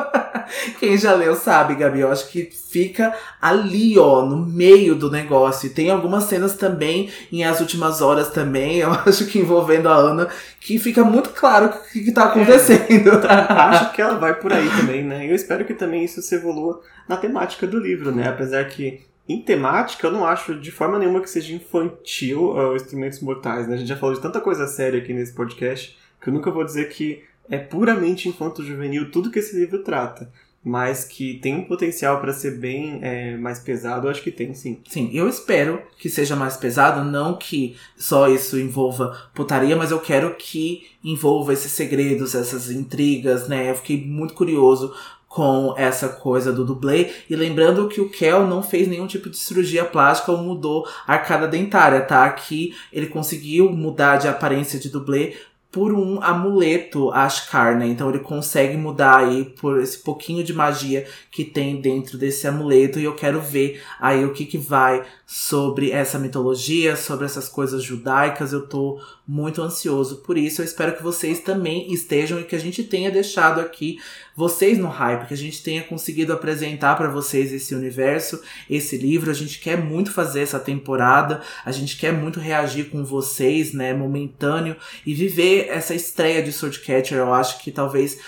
[0.78, 2.00] Quem já leu sabe, Gabi.
[2.00, 5.66] Eu acho que fica ali, ó, no meio do negócio.
[5.66, 9.94] E tem algumas cenas também, em As Últimas Horas também, eu acho que envolvendo a
[9.94, 10.28] Ana,
[10.58, 13.10] que fica muito claro o que, que tá acontecendo.
[13.28, 15.30] acho que ela vai por aí também, né?
[15.30, 18.28] Eu espero que também isso se evolua na temática do livro, né?
[18.28, 22.82] Apesar que em temática, eu não acho de forma nenhuma que seja infantil uh, os
[22.82, 23.74] Instrumentos Mortais, né?
[23.74, 26.64] A gente já falou de tanta coisa séria aqui nesse podcast que eu nunca vou
[26.64, 30.30] dizer que é puramente infanto-juvenil tudo que esse livro trata.
[30.62, 34.52] Mas que tem um potencial para ser bem é, mais pesado, eu acho que tem
[34.52, 34.80] sim.
[34.88, 40.00] Sim, eu espero que seja mais pesado, não que só isso envolva putaria, mas eu
[40.00, 43.70] quero que envolva esses segredos, essas intrigas, né?
[43.70, 44.92] Eu fiquei muito curioso
[45.28, 47.10] com essa coisa do dublê.
[47.28, 51.12] E lembrando que o Kel não fez nenhum tipo de cirurgia plástica ou mudou a
[51.12, 52.24] arcada dentária, tá?
[52.24, 55.36] Aqui ele conseguiu mudar de aparência de dublê
[55.70, 57.86] por um amuleto Ashkar, né?
[57.86, 62.98] Então ele consegue mudar aí por esse pouquinho de magia que tem dentro desse amuleto
[62.98, 67.82] e eu quero ver aí o que que vai sobre essa mitologia, sobre essas coisas
[67.82, 68.52] judaicas.
[68.52, 70.62] Eu tô muito ansioso por isso.
[70.62, 73.98] Eu espero que vocês também estejam e que a gente tenha deixado aqui
[74.38, 78.40] vocês no hype, que a gente tenha conseguido apresentar para vocês esse universo,
[78.70, 79.32] esse livro.
[79.32, 83.92] A gente quer muito fazer essa temporada, a gente quer muito reagir com vocês, né,
[83.92, 87.18] momentâneo e viver essa estreia de Swordcatcher.
[87.18, 88.20] Eu acho que talvez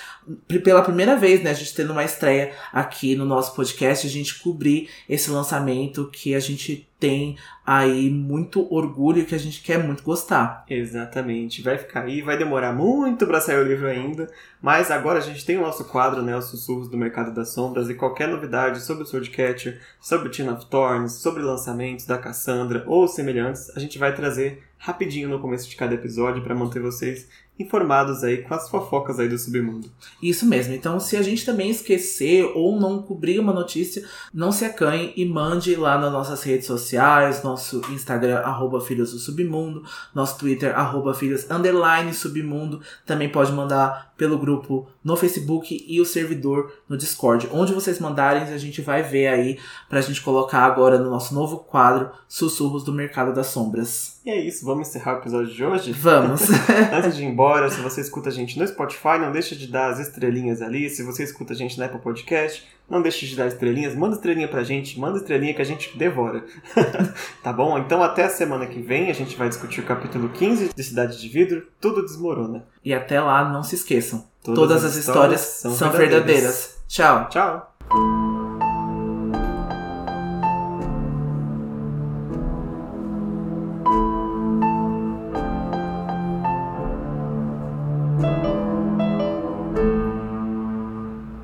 [0.62, 4.40] pela primeira vez, né, a gente tendo uma estreia aqui no nosso podcast, a gente
[4.40, 10.02] cobrir esse lançamento que a gente tem aí muito orgulho que a gente quer muito
[10.02, 10.64] gostar.
[10.68, 11.62] Exatamente.
[11.62, 14.30] Vai ficar aí, vai demorar muito para sair o livro ainda,
[14.60, 17.88] mas agora a gente tem o nosso quadro, né, os sussurros do mercado das sombras
[17.88, 22.84] e qualquer novidade sobre o Swordcatcher, sobre o Teen of Thorns, sobre lançamentos da Cassandra
[22.86, 27.28] ou semelhantes, a gente vai trazer rapidinho no começo de cada episódio para manter vocês
[27.62, 29.90] informados aí com as fofocas aí do submundo.
[30.22, 30.74] Isso mesmo.
[30.74, 35.24] Então, se a gente também esquecer ou não cobrir uma notícia, não se acanhe e
[35.24, 39.84] mande lá nas nossas redes sociais, nosso Instagram, arroba Filhos do Submundo,
[40.14, 41.44] nosso Twitter, arroba Filhos
[42.12, 42.80] Submundo.
[43.04, 47.48] Também pode mandar pelo grupo no Facebook e o servidor no Discord.
[47.50, 51.60] Onde vocês mandarem, a gente vai ver aí pra gente colocar agora no nosso novo
[51.60, 54.20] quadro Sussurros do Mercado das Sombras.
[54.22, 55.92] E é isso, vamos encerrar o episódio de hoje?
[55.92, 56.42] Vamos!
[56.92, 59.88] Antes de ir embora, se você escuta a gente no Spotify, não deixa de dar
[59.88, 60.90] as estrelinhas ali.
[60.90, 63.94] Se você escuta a gente na Apple Podcast, não deixe de dar estrelinhas.
[63.94, 66.44] Manda estrelinha pra gente, manda estrelinha que a gente devora.
[67.42, 67.78] tá bom?
[67.78, 71.20] Então até a semana que vem a gente vai discutir o capítulo 15 de Cidade
[71.20, 72.66] de Vidro, Tudo Desmorona.
[72.84, 74.28] E até lá, não se esqueçam.
[74.42, 76.18] Todas Todas, as as histórias, são são, verdadeiras.
[76.26, 76.78] verdadeiras.
[76.88, 77.28] Tchau!
[77.28, 78.39] Tchau!